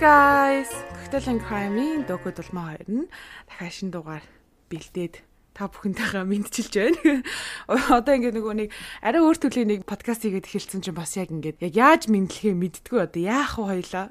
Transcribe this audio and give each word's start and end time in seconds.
guys. 0.00 0.72
Cocktail 0.96 1.36
and 1.36 1.42
Crime-ийн 1.44 2.08
дөгөө 2.08 2.32
дулмаа 2.32 2.72
хоёр 2.72 2.88
нь 2.88 3.04
дахиад 3.52 3.74
шин 3.76 3.92
дугаар 3.92 4.24
бэлдээд 4.72 5.20
та 5.52 5.68
бүхэнтэйгээ 5.68 6.24
мэдчилж 6.24 6.72
байна. 6.72 7.20
Одоо 8.00 8.16
ингээд 8.16 8.36
нөгөө 8.40 8.54
нэг 8.64 8.68
арай 9.04 9.20
өөр 9.20 9.36
төрлийн 9.36 9.68
нэг 9.68 9.84
подкаст 9.84 10.24
хийгээд 10.24 10.48
эхэлсэн 10.48 10.80
чинь 10.80 10.96
бас 10.96 11.20
яг 11.20 11.28
ингээд 11.28 11.60
яг 11.60 11.74
яаж 11.76 12.08
мэдлэхээ 12.08 12.56
мэддггүй 12.56 13.00
одоо 13.04 13.20
яах 13.20 13.60
вэ 13.60 13.64
хоёлаа. 13.76 14.06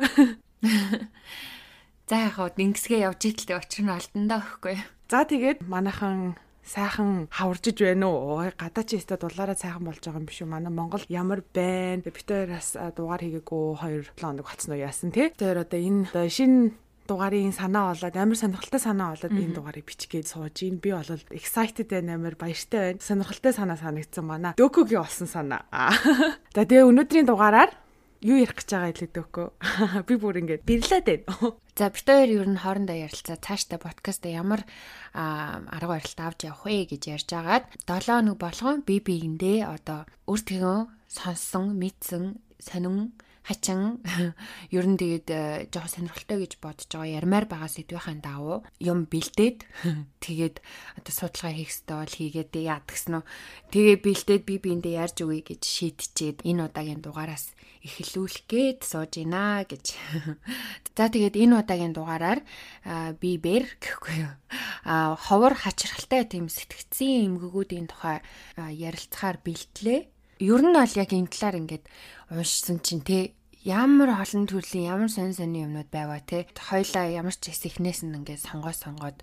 За 2.09 2.16
яг 2.21 2.38
хаа 2.38 2.53
дингсгээ 2.53 3.09
явж 3.09 3.21
идэлтэй 3.26 3.58
очир 3.58 3.90
нь 3.90 3.95
алдандаа 3.98 4.45
өгөхгүй. 4.45 4.77
За 5.09 5.26
тэгээд 5.26 5.66
манайхан 5.66 6.38
сайхан 6.70 7.28
хаваржиж 7.34 7.82
байна 7.82 8.08
уу? 8.14 8.46
Гадаа 8.54 8.86
ч 8.86 9.02
өстө 9.02 9.18
дулаараа 9.18 9.58
сайхан 9.58 9.82
болж 9.82 10.05
байгаа 10.05 10.22
юм 10.22 10.30
биш 10.30 10.46
үү? 10.46 10.54
Манай 10.54 10.70
Монгол 10.70 11.04
ямар 11.09 11.42
байна? 11.42 12.05
Хоёроос 12.05 12.78
дугаар 12.94 13.22
хийгээгүй 13.26 13.66
2 13.82 14.14
7 14.14 14.22
хоног 14.22 14.45
болцсон 14.45 14.78
уу 14.78 14.86
яасан 14.86 15.09
тий? 15.09 15.34
Тэр 15.34 15.66
одоо 15.66 15.80
энэ 15.82 16.30
шинэ 16.30 16.78
дугаарын 17.09 17.54
санаа 17.54 17.90
болоод 17.90 18.16
амар 18.16 18.38
сонирхолтой 18.38 18.82
санаа 18.82 19.18
болоод 19.18 19.34
энэ 19.34 19.58
дугаарыг 19.58 19.86
бичгээд 19.90 20.30
сууж 20.30 20.62
ийн 20.62 20.78
би 20.78 20.94
бол 20.94 21.09
excited 21.34 21.90
байна 21.90 22.22
амар 22.22 22.38
баяртай 22.38 22.94
байна 22.94 23.02
сонирхолтой 23.02 23.54
санаа 23.58 23.78
санагдсан 23.81 24.26
манай 24.30 24.54
дөкөгийн 24.54 25.02
олсон 25.02 25.26
санаа 25.26 25.66
за 26.56 26.62
тэгээ 26.70 26.86
өнөөдрийн 26.86 27.26
дугаараар 27.26 27.73
юу 28.20 28.38
ярих 28.40 28.55
гэж 28.59 28.70
байгаа 28.76 28.91
хэлээ 28.91 29.12
дөкөө 29.16 29.48
би 30.08 30.14
бүр 30.20 30.40
ингээд 30.44 30.68
бирлээд 30.68 31.08
байна 31.08 31.55
за 31.80 31.88
бид 31.88 32.08
хоёр 32.08 32.30
ер 32.36 32.48
нь 32.52 32.59
хоорондоо 32.59 32.98
ярилцаа. 33.00 33.40
Цаашдаа 33.40 33.80
подкаст 33.80 34.23
ямар 34.28 34.68
арга 35.16 35.88
барилт 35.95 36.20
авч 36.20 36.40
явах 36.44 36.68
вэ 36.68 36.92
гэж 36.92 37.04
ярьж 37.16 37.30
агаад 37.32 37.66
7 37.88 38.20
өнөг 38.20 38.38
болгон 38.42 38.84
би 38.84 39.00
биендээ 39.00 39.64
одоо 39.64 40.03
өөртөө 40.28 40.92
сонссон 41.08 41.80
мэдсэн 41.80 42.36
сонин 42.59 43.16
хачин 43.50 43.97
ер 44.78 44.86
нь 44.86 45.02
тэгээд 45.02 45.28
э, 45.33 45.42
жоохон 45.73 46.05
сонирхолтой 46.05 46.45
гэж 46.45 46.53
бодож 46.61 46.86
байгаа 46.86 47.17
ярмаар 47.17 47.45
байгаа 47.50 47.69
сэдвийн 47.73 48.22
давуу 48.22 48.61
юм 48.78 49.09
бэлдээд 49.09 49.66
тэгээд 50.25 50.61
одоо 51.02 51.14
судалгаа 51.17 51.58
хийх 51.58 51.73
хэрэгтэй 51.73 51.97
бол 51.97 52.14
хийгээд 52.14 52.52
яад 52.61 52.86
гэсэн 52.86 53.14
нь 53.17 53.27
тэгээ 53.73 53.97
бэлдээд 54.05 54.44
би 54.45 54.55
биэндээ 54.61 55.02
ярьж 55.02 55.17
өгье 55.25 55.42
гэж 55.50 55.61
шийдчихэд 55.66 56.45
энэ 56.45 56.70
удаагийн 56.70 57.02
дугаараас 57.02 57.58
эхлүүлэх 57.80 58.44
гээд 58.52 58.80
сууж 58.83 59.16
гинэ 59.16 59.64
гэж. 59.72 59.95
За 61.00 61.08
тэгээд 61.08 61.39
энэ 61.39 61.64
удаагийн 61.64 61.95
дугаараар 61.95 62.44
би 63.23 63.39
бэр 63.39 63.64
гэхгүй 63.80 64.16
юу. 64.27 64.36
А 64.83 65.16
ховор 65.16 65.55
хачирхалтай 65.55 66.27
тийм 66.27 66.52
сэтгцийн 66.52 67.39
эмгэгүүдийн 67.39 67.88
тухай 67.88 68.20
ярилцахаар 68.59 69.39
бэлтлээ. 69.39 70.11
Ер 70.44 70.59
нь 70.59 70.75
бол 70.75 70.92
яг 71.00 71.09
энэ 71.16 71.31
талаар 71.31 71.55
ингээд 71.64 71.86
уншсан 72.36 72.83
чинь 72.83 73.03
те 73.03 73.39
ямар 73.67 74.15
олон 74.15 74.47
төрлийн 74.47 74.88
ямар 74.95 75.11
сонь 75.11 75.35
сонь 75.35 75.52
юмнууд 75.52 75.91
байваа 75.91 76.23
те 76.23 76.47
хоёлаа 76.55 77.11
ямар 77.11 77.35
ч 77.35 77.52
хэс 77.52 77.67
ихнээс 77.67 78.07
нь 78.07 78.15
ингээд 78.15 78.39
сонгоо 78.39 78.71
сонгоод 78.71 79.19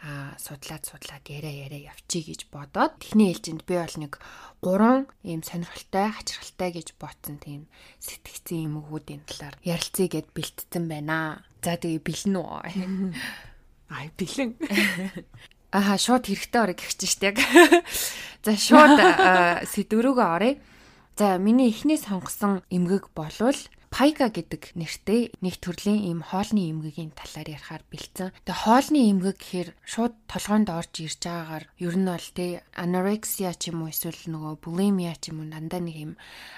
аа 0.00 0.32
судлаад 0.40 0.88
судлаад 0.88 1.24
яриа 1.28 1.68
яриа 1.68 1.92
явчих 1.92 2.32
гэж 2.32 2.48
бодоод 2.48 2.96
техний 2.96 3.28
ээлжинд 3.28 3.68
би 3.68 3.76
бол 3.76 3.96
нэг 4.00 4.16
гурван 4.64 5.04
ийм 5.20 5.44
сонирхолтой 5.44 6.08
хачирхалтай 6.16 6.70
гэж 6.72 6.96
ботсон 6.96 7.36
тийм 7.36 7.68
сэтгцэн 8.00 8.72
юмгуудын 8.72 9.20
талаар 9.28 9.60
ярилцъя 9.60 10.08
гэд 10.08 10.32
бэлтцэн 10.32 10.84
байна. 10.88 11.44
За 11.60 11.76
тэгээ 11.76 12.00
бэлэн 12.00 12.36
үү? 12.40 12.56
Ай 14.00 14.08
бэлэн. 14.16 14.56
Аха 15.76 16.00
шууд 16.00 16.24
хэрэгтэй 16.24 16.60
орё 16.64 16.72
гэх 16.72 16.96
чинь 16.96 17.12
штеп. 17.12 17.36
За 18.40 18.56
шууд 18.56 18.96
сэдврүүгөө 19.68 20.28
оръё. 20.40 20.56
За 21.16 21.38
миний 21.38 21.70
эхний 21.70 21.96
сонгосон 21.96 22.66
эмгэг 22.74 23.14
болвол 23.14 23.54
Пайка 23.94 24.26
гэдэг 24.34 24.74
нэртэй 24.74 25.30
нэг 25.38 25.62
төрлийн 25.62 26.02
ийм 26.02 26.26
хоолны 26.26 26.66
эмгэгийн 26.74 27.14
талаар 27.14 27.54
ярихаар 27.54 27.86
бэлдсэн. 27.86 28.34
Тэгээ 28.42 28.62
хоолны 28.66 29.00
эмгэг 29.14 29.38
гэхээр 29.38 29.70
шууд 29.86 30.18
толгоонд 30.26 30.74
орж 30.74 31.06
ирж 31.06 31.22
байгаагаар 31.22 31.64
ер 31.78 31.94
нь 31.94 32.10
бол 32.10 32.28
тэ 32.34 32.66
anorexia 32.74 33.54
ч 33.54 33.70
юм 33.70 33.86
уу 33.86 33.94
эсвэл 33.94 34.18
нөгөө 34.26 34.58
bulimia 34.58 35.14
ч 35.14 35.30
юм 35.30 35.46
уу 35.46 35.54
дандаа 35.54 35.78
нэг 35.78 35.94
юм 35.94 36.12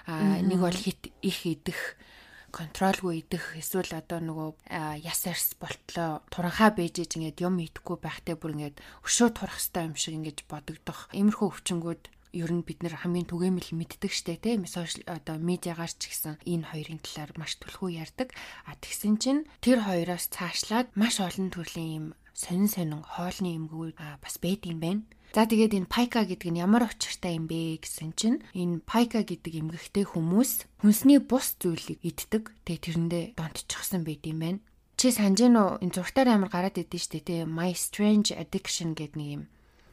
нэг 0.08 0.56
бол 0.64 0.72
хит 0.72 1.12
их 1.20 1.38
идэх 1.44 2.00
контролгүй 2.48 3.20
идэх 3.20 3.60
эсвэл 3.60 3.92
одоо 3.92 4.24
нөгөө 4.24 5.04
яс 5.04 5.20
арс 5.28 5.52
болтлоо 5.60 6.24
туранхаа 6.32 6.72
бэжэж 6.72 7.20
ингээд 7.20 7.44
юм 7.44 7.60
идэхгүй 7.60 8.00
байхтай 8.00 8.40
бүр 8.40 8.56
ингээд 8.56 8.80
өшөө 9.04 9.28
турах 9.36 9.60
хэвээр 9.60 9.92
юм 9.92 9.96
шиг 10.00 10.16
ингэж 10.16 10.48
бодогдох. 10.48 11.12
Иймэрхүү 11.12 11.52
өвчнгүүд 11.52 12.15
ер 12.32 12.50
нь 12.50 12.66
бид 12.66 12.82
нэр 12.82 13.02
хамгийн 13.02 13.28
түгээмэл 13.30 13.70
мэддэг 13.76 14.12
штэ 14.12 14.40
сошиал 14.66 15.04
одоо 15.06 15.36
медиагаар 15.38 15.92
ч 15.92 16.10
гэсэн 16.10 16.40
энэ 16.42 16.68
хоёрын 16.72 17.00
талаар 17.04 17.32
маш 17.38 17.58
түлхүү 17.60 17.88
ярьдаг. 18.02 18.34
А 18.66 18.74
тэгсэн 18.78 19.14
чинь 19.22 19.46
тэр 19.62 19.84
хоёроос 19.86 20.32
цаашлаад 20.34 20.90
маш 20.98 21.20
олон 21.22 21.48
төрлийн 21.54 21.92
юм 21.94 22.06
сонин 22.36 22.68
сонин 22.68 23.02
хоолны 23.02 23.56
эмгүүд 23.56 23.96
бас 24.22 24.34
байдсан 24.42 24.78
байна. 24.80 25.02
За 25.36 25.44
тэгээд 25.44 25.76
энэ 25.76 25.92
пайка 25.92 26.24
гэдэг 26.24 26.48
нь 26.52 26.62
ямар 26.64 26.88
учиртай 26.88 27.36
юм 27.36 27.44
бэ 27.48 27.80
гэсэн 27.84 28.16
чинь 28.16 28.40
энэ 28.56 28.80
пайка 28.84 29.20
гэдэг 29.20 29.52
эмгэгтэй 29.60 30.04
хүмүүс 30.08 30.50
хүнсний 30.80 31.20
бус 31.20 31.56
зүйлийг 31.60 32.00
иддэг. 32.00 32.52
Тэгээд 32.64 32.84
тэрэндээ 32.84 33.24
донтчихсан 33.36 34.00
байд 34.04 34.24
юм 34.24 34.38
байна. 34.40 34.60
Чи 34.96 35.12
санаж 35.12 35.44
гэнэ 35.44 35.60
үү? 35.60 35.72
Энэ 35.84 35.94
зургатаар 35.96 36.28
амар 36.32 36.48
гараад 36.52 36.80
идэв 36.80 37.00
штэ 37.04 37.20
тий 37.20 37.40
My 37.44 37.76
Strange 37.76 38.32
Addiction 38.32 38.96
гэдэг 38.96 39.16
нэг 39.20 39.28
юм 39.36 39.42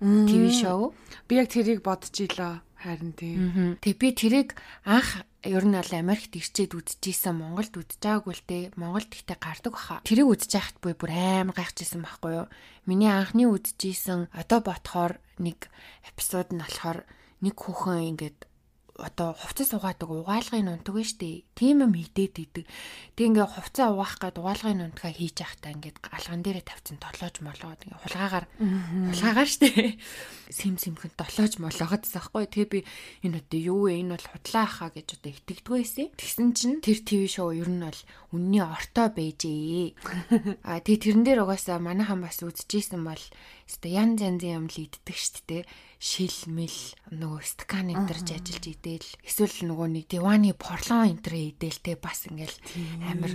ТV 0.04 0.44
шоу. 0.52 0.92
Би 1.28 1.40
яг 1.40 1.48
тэрийг 1.48 1.80
бодож 1.80 2.12
илаа. 2.20 2.62
Харин 2.84 3.16
тийм. 3.16 3.80
Тэг 3.80 3.96
би 3.96 4.12
тэрийг 4.12 4.60
анх 4.84 5.24
ер 5.40 5.64
нь 5.64 5.72
бол 5.72 5.94
Америкт 5.96 6.36
ирчээд 6.36 6.76
үдчихсэн 6.76 7.32
Монголд 7.40 7.72
үдчих 7.80 8.04
байгаагүй 8.04 8.36
л 8.36 8.44
те 8.44 8.58
Монголд 8.76 9.08
ихтэй 9.16 9.40
гардаг 9.40 9.72
баха. 9.72 10.04
Тэрийг 10.04 10.28
үдчих 10.28 10.60
яхад 10.60 10.78
буй 10.84 10.92
бүр 10.92 11.16
амар 11.16 11.56
гайхажсэн 11.56 12.04
байхгүй 12.04 12.32
юу. 12.44 12.48
Миний 12.84 13.08
анхны 13.08 13.48
үдчихсэн 13.48 14.28
одоо 14.36 14.60
ботхоор 14.60 15.24
нэг 15.40 15.72
эпизод 16.04 16.52
нь 16.52 16.60
болохоор 16.60 17.08
нэг 17.40 17.56
хүүхэн 17.56 18.12
ингээд 18.16 18.40
одоо 19.02 19.34
хувцас 19.34 19.74
угаадаг 19.74 20.06
угаалгын 20.06 20.70
нунтаг 20.70 20.94
нь 20.94 21.10
штэ. 21.10 21.50
Тийм 21.58 21.82
юм 21.82 21.98
хидээд 21.98 22.36
идэг. 22.38 22.66
Тэг 23.18 23.26
ингээ 23.34 23.50
хувцас 23.50 23.90
угаах 23.90 24.22
гээд 24.22 24.38
угаалгын 24.38 24.78
нунтгаа 24.86 25.10
хийж 25.10 25.42
явахдаа 25.42 25.74
ингээд 25.74 25.98
алган 26.14 26.42
дээрээ 26.46 26.62
тавьсан 26.62 26.98
толоож 27.02 27.36
молоод 27.42 27.82
ингээ 27.82 28.02
хулгаагаар 28.06 28.46
хулгаагаар 29.10 29.50
штэ. 29.50 29.98
Сим 30.54 30.78
симхэн 30.78 31.10
толоож 31.18 31.54
молоогод 31.58 32.06
заахгүй. 32.06 32.46
Тэгээ 32.46 32.70
би 32.70 32.80
энэ 33.26 33.42
одоо 33.42 33.60
юу 33.60 33.82
вэ? 33.90 33.98
Энэ 33.98 34.14
бол 34.14 34.28
худлаа 34.30 34.68
хаа 34.70 34.90
гэж 34.94 35.08
одоо 35.18 35.32
итгэдэггүй 35.34 35.78
байсан. 35.82 36.08
Тэгсэн 36.14 36.48
чинь 36.54 36.78
тэр 36.86 37.02
ТV 37.02 37.22
шоу 37.26 37.50
ер 37.50 37.74
нь 37.74 37.82
бол 37.82 38.02
үнний 38.30 38.62
ортой 38.62 39.10
байжээ. 39.10 39.98
А 40.70 40.78
тэгээ 40.86 41.02
тэрэн 41.02 41.26
дээр 41.26 41.50
угаасаа 41.50 41.82
манайхан 41.82 42.22
бас 42.22 42.46
үзчихсэн 42.46 43.02
бол 43.02 43.24
өстой 43.66 43.98
ян 43.98 44.14
янзын 44.22 44.54
юм 44.54 44.66
л 44.70 44.78
иддэг 44.78 45.18
штэ 45.18 45.66
шил 46.04 46.36
мэл 46.52 46.80
нөгөө 47.16 47.42
стакан 47.48 47.88
энэ 47.96 48.12
төрж 48.12 48.28
ажиллаж 48.36 48.66
идэл. 48.76 49.08
Эсвэл 49.24 49.72
нөгөө 49.72 49.88
нэг 49.88 50.06
диваны 50.12 50.52
порлон 50.52 51.16
энэ 51.16 51.24
төр 51.24 51.36
идэл 51.56 51.80
те 51.80 51.96
бас 51.96 52.28
ингээл 52.28 52.60
амар 53.08 53.32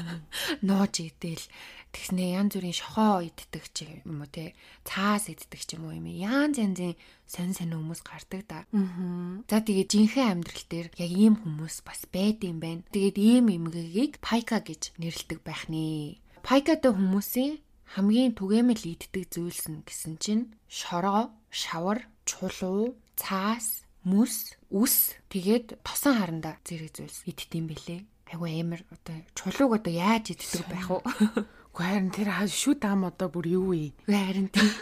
нууж 0.66 0.94
идэл. 0.98 1.46
Тэгснэ 1.94 2.34
янз 2.42 2.58
бүрийн 2.58 2.74
шохоо 2.74 3.22
иддэг 3.22 3.64
ч 3.70 3.86
юм 4.02 4.18
уу 4.18 4.26
те. 4.26 4.58
Цаас 4.82 5.30
иддэг 5.30 5.62
ч 5.62 5.78
юм 5.78 5.86
уу 5.86 5.94
юм. 5.94 6.10
Янз 6.10 6.58
янзын 6.58 6.98
сонь 7.30 7.54
сонь 7.54 7.70
хүмүүс 7.70 8.02
гардаг 8.02 8.42
да. 8.50 8.66
За 9.46 9.62
тэгээ 9.62 9.86
жинхэнэ 9.86 10.42
амьдрал 10.42 10.66
дээр 10.66 10.88
яг 10.98 11.12
ийм 11.14 11.38
хүмүүс 11.38 11.86
бас 11.86 12.02
байд 12.10 12.42
юм 12.42 12.58
байна. 12.58 12.82
Тэгээд 12.90 13.14
ийм 13.14 13.46
эмгэгийг 13.46 14.18
пайка 14.18 14.58
гэж 14.58 14.98
нэрлэдэг 14.98 15.38
байх 15.46 15.70
нэ. 15.70 16.18
Пайкатай 16.42 16.90
хүмүүсийн 16.90 17.62
хамгийн 17.92 18.32
түгээмэл 18.32 18.88
иддэг 18.88 19.28
зүйлс 19.28 19.68
нь 19.68 19.84
гэсэн 19.84 20.16
чинь 20.16 20.44
шороо, 20.64 21.28
шавар, 21.52 22.08
чулуу, 22.24 22.96
цаас, 23.20 23.84
мүс, 24.08 24.56
үс 24.72 25.20
тэгээд 25.28 25.84
тосон 25.84 26.16
харанда 26.16 26.56
зэрэг 26.64 26.88
зүйлс 26.96 27.28
иддэм 27.28 27.68
бэлээ. 27.68 28.00
Айгу 28.32 28.48
амар 28.48 28.80
одоо 28.88 29.16
чулууг 29.36 29.76
одоо 29.76 29.92
яаж 29.92 30.32
иддэг 30.32 30.64
байх 30.72 30.88
вэ? 30.88 31.04
Гэхдээ 31.76 31.84
харин 31.84 32.10
тэр 32.16 32.28
шүд 32.48 32.80
ам 32.88 33.12
одоо 33.12 33.28
бүр 33.28 33.46
юу 33.60 33.76
вэ? 33.76 33.92
Харин 34.08 34.48
тийм. 34.48 34.72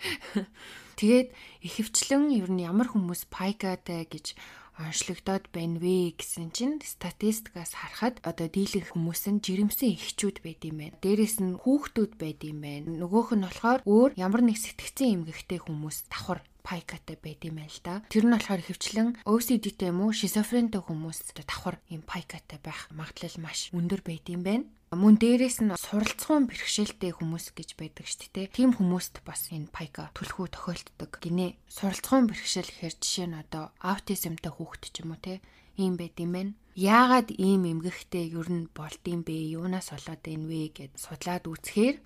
Тэгээд 0.96 1.28
ихэвчлэн 1.60 2.32
ер 2.40 2.48
нь 2.48 2.64
ямар 2.64 2.88
хүмүүс 2.88 3.28
пайкатай 3.28 4.08
гэж 4.08 4.32
онцлогдоод 4.76 5.48
байна 5.56 5.80
вэ 5.80 6.12
гэсэн 6.20 6.52
чинь 6.52 6.76
статистикаас 6.84 7.72
харахад 7.72 8.20
одоо 8.20 8.48
дийлэх 8.52 8.92
хүмүүс 8.92 9.22
нь 9.32 9.40
жирэмсэн 9.40 9.96
эхчүүд 9.96 10.44
байд 10.44 10.60
юм 10.68 10.76
байна. 10.84 10.96
Дээрээс 11.00 11.36
нь 11.40 11.56
хүүхдүүд 11.56 12.12
байд 12.20 12.40
юм 12.44 12.60
байна. 12.60 12.88
Нөгөөх 13.00 13.30
нь 13.36 13.44
болохоор 13.48 13.80
өөр 13.88 14.10
ямар 14.20 14.42
нэг 14.44 14.60
сэтгцэн 14.60 15.24
эмгэгтэй 15.24 15.60
хүмүүс 15.64 16.12
давхар 16.12 16.44
пайкатай 16.66 17.16
байд 17.16 17.40
юм 17.46 17.62
байна 17.62 17.70
л 17.70 17.80
да. 17.80 18.02
Тэр 18.10 18.26
нь 18.26 18.34
болохоор 18.34 18.62
хөвчлэн 18.66 19.08
OCD-тэй 19.22 19.88
юм 19.94 20.02
уу, 20.02 20.10
шизофрентэй 20.10 20.82
хүмүүс 20.82 21.38
давхар 21.38 21.78
юм 21.86 22.02
пайкатай 22.02 22.58
байх 22.58 22.90
магадлал 22.90 23.38
маш 23.38 23.70
өндөр 23.70 24.02
байд 24.02 24.26
юм 24.28 24.42
байна. 24.42 24.66
Мөн 24.94 25.18
дээрэс 25.18 25.66
нь 25.66 25.74
суралцгуун 25.74 26.46
бэрхшээлтэй 26.46 27.10
хүмүүс 27.18 27.58
гэж 27.58 27.74
байдаг 27.74 28.06
шүү 28.06 28.30
дээ. 28.30 28.54
Тийм 28.54 28.70
хүмүүст 28.78 29.18
бас 29.26 29.50
энэ 29.50 29.66
пайка 29.74 30.14
түлхүү 30.14 30.46
тохиолддог. 30.54 31.10
Гинэ 31.18 31.58
суралцгуун 31.66 32.30
бэрхшээл 32.30 32.70
гэхээр 32.70 32.94
жишээ 33.02 33.26
нь 33.26 33.40
одоо 33.42 33.74
аутизмтай 33.82 34.54
хүүхэд 34.54 34.84
ч 34.94 35.02
юм 35.02 35.10
уу 35.10 35.18
те 35.18 35.42
ийм 35.74 35.98
байд 35.98 36.14
юм 36.22 36.38
байна. 36.38 36.52
Яагаад 36.78 37.34
ийм 37.34 37.66
эмгэгтэй 37.66 38.30
ер 38.30 38.46
нь 38.46 38.70
болдсон 38.70 39.26
бэ? 39.26 39.58
Юунаас 39.58 39.90
болоод 39.90 40.22
байна 40.22 40.46
вэ 40.46 40.70
гэд 40.70 40.94
судлаад 41.02 41.50
үзэхээр 41.50 41.96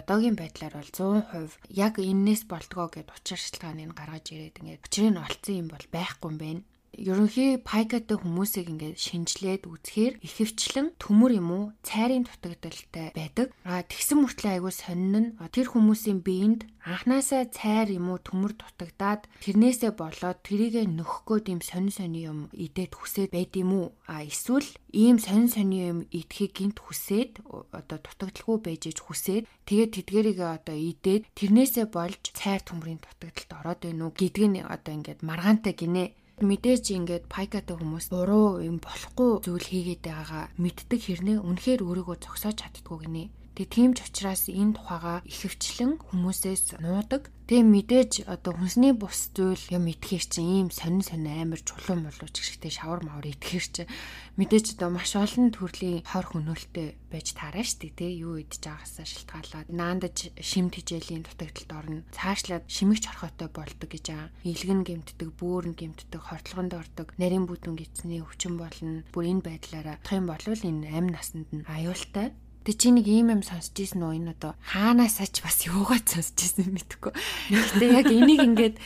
одоогийн 0.00 0.36
байдлаар 0.40 0.80
бол 0.80 0.90
100% 0.96 1.60
яг 1.76 2.00
эннээс 2.00 2.48
болдгоо 2.48 2.88
гэд 2.88 3.12
учир 3.12 3.36
шалтгааныг 3.36 3.92
гаргаж 3.92 4.32
ирээд 4.32 4.64
ингээд 4.64 4.86
учрыг 4.88 5.12
нь 5.12 5.20
олцсон 5.20 5.60
юм 5.60 5.68
бол 5.68 5.86
байхгүй 5.92 6.28
юм 6.32 6.38
байна 6.40 6.62
ерөнхий 6.94 7.58
пайкатай 7.62 8.18
хүмүүсийг 8.18 8.66
ингээд 8.72 8.98
шинжилээд 8.98 9.62
үзэхээр 9.70 10.14
ихэвчлэн 10.26 10.98
төмөр 10.98 11.32
юм 11.38 11.48
уу 11.50 11.64
цайрын 11.86 12.26
дутагдaltaй 12.26 13.14
байдаг. 13.14 13.54
А 13.64 13.82
тэгсэн 13.86 14.18
мөртлөө 14.20 14.52
айгүй 14.58 14.74
сонин 14.74 15.14
нь 15.14 15.28
тэр 15.54 15.70
хүмүүсийн 15.70 16.20
биед 16.26 16.66
анханасаа 16.84 17.46
цайр 17.52 17.94
юм 17.94 18.10
уу 18.10 18.18
төмөр 18.18 18.56
дутагдаад 18.56 19.28
тэрнээсээ 19.44 19.92
болоод 19.94 20.38
тэрийгэ 20.42 20.88
нөхөхгүйд 20.88 21.46
юм 21.52 21.60
сонин 21.60 21.92
сонин 21.92 22.24
юм 22.24 22.38
идээд 22.56 22.96
хүсээд 22.96 23.30
байд 23.36 23.52
юм 23.54 23.70
уу? 23.76 23.86
А 24.08 24.24
эсвэл 24.24 24.66
ийм 24.90 25.20
сонин 25.20 25.48
сонин 25.52 25.80
юм 25.80 25.98
идэхийг 26.10 26.52
гинт 26.56 26.78
хүсээд 26.80 27.44
одоо 27.70 27.98
дутагдaltaгүй 28.00 28.58
байж 28.64 28.82
иж 28.90 28.98
хүсээд 29.04 29.44
тэгээд 29.68 29.94
тэдгэрийг 29.94 30.40
одоо 30.40 30.76
идээд 30.76 31.28
тэрнээсээ 31.36 31.86
болж 31.92 32.22
цайр 32.32 32.64
төмрийн 32.64 33.00
дутагдалд 33.04 33.50
ороод 33.60 33.80
байна 33.84 34.02
уу 34.08 34.12
гэдг 34.16 34.44
нь 34.48 34.64
одоо 34.64 34.92
ингээд 34.96 35.20
маргаантай 35.20 35.74
гинэ 35.76 36.04
мэдээж 36.48 36.84
ингээд 36.96 37.24
пайкатай 37.28 37.76
хүмүүс 37.76 38.06
буруу 38.12 38.64
юм 38.64 38.76
болохгүй 38.84 39.30
зүйл 39.44 39.66
хийгээд 39.70 40.02
байгаа 40.08 40.44
мэддэг 40.62 41.00
хэрнээ 41.04 41.38
үнэхээр 41.44 41.80
өөрийгөө 41.84 42.16
зогсоож 42.24 42.56
чаддгүй 42.60 42.98
гинэ. 43.04 43.24
Тэгээ 43.60 43.76
тийм 43.76 43.92
ч 43.92 44.08
учраас 44.08 44.48
энэ 44.48 44.72
тухайга 44.72 45.20
ихэвчлэн 45.28 46.00
хүмүүсээс 46.00 46.80
нуудаг. 46.80 47.28
Тэгээ 47.44 47.68
мэдээж 47.68 48.12
одоо 48.24 48.56
хүнсний 48.56 48.96
бус 48.96 49.28
зүйл 49.36 49.60
юм 49.68 49.84
итгэхэр 49.84 50.24
чинь 50.32 50.64
ийм 50.64 50.68
сонин 50.72 51.04
сонин 51.04 51.44
амар 51.44 51.60
чулуун 51.60 52.08
болооч 52.08 52.40
гихтэй 52.40 52.72
шавар 52.72 53.04
мавар 53.04 53.28
итгэхэр 53.28 53.66
чинь 53.68 53.92
мэдээж 54.40 54.80
одоо 54.80 54.88
маш 54.96 55.12
олон 55.12 55.52
төрлийн 55.52 56.00
хор 56.08 56.32
хөнөөлтөй 56.32 56.88
байж 57.12 57.36
таараа 57.36 57.60
штэ 57.60 57.92
тий 57.92 58.24
юу 58.24 58.40
идэж 58.40 58.64
байгаасаа 58.64 59.04
шилтгаалаад 59.04 59.68
наандаж 59.68 60.32
шимт 60.40 60.80
хижээлийн 60.80 61.28
дутагдалд 61.28 61.72
орно. 61.76 62.00
Цаашлаад 62.16 62.64
шимэгч 62.64 63.12
хорхотой 63.12 63.52
болдог 63.52 63.92
гэж 63.92 64.06
аа. 64.16 64.32
Илгэн 64.40 64.88
гэмтдэг 64.88 65.36
бөөрн 65.36 65.76
гэмтдэг 65.76 66.16
хортлогонд 66.16 66.72
ордог 66.80 67.12
нарийн 67.20 67.44
бүтэн 67.44 67.76
гисний 67.76 68.24
өвчин 68.24 68.56
болно. 68.56 69.04
Бүр 69.12 69.28
энэ 69.28 69.44
байдлаараа 69.44 70.00
тох 70.00 70.16
юм 70.16 70.32
бол 70.32 70.40
энэ 70.48 70.88
амь 70.96 71.12
насанд 71.12 71.52
нь 71.52 71.68
аюултай 71.68 72.32
Тэг 72.60 72.76
чи 72.76 72.92
нэг 72.92 73.08
ийм 73.08 73.32
юм 73.32 73.42
сонсч 73.42 73.72
ийсэн 73.72 74.04
үү 74.04 74.20
энэ 74.20 74.32
одоо 74.36 74.52
хаанаасаа 74.68 75.28
ч 75.32 75.40
бас 75.40 75.64
юугаад 75.68 76.04
сонсч 76.04 76.36
ийсэн 76.44 76.68
мэдэхгүй. 76.68 77.12
Гэтэ 77.52 77.86
яг 77.88 78.08
энийг 78.12 78.40
ингээд 78.44 78.76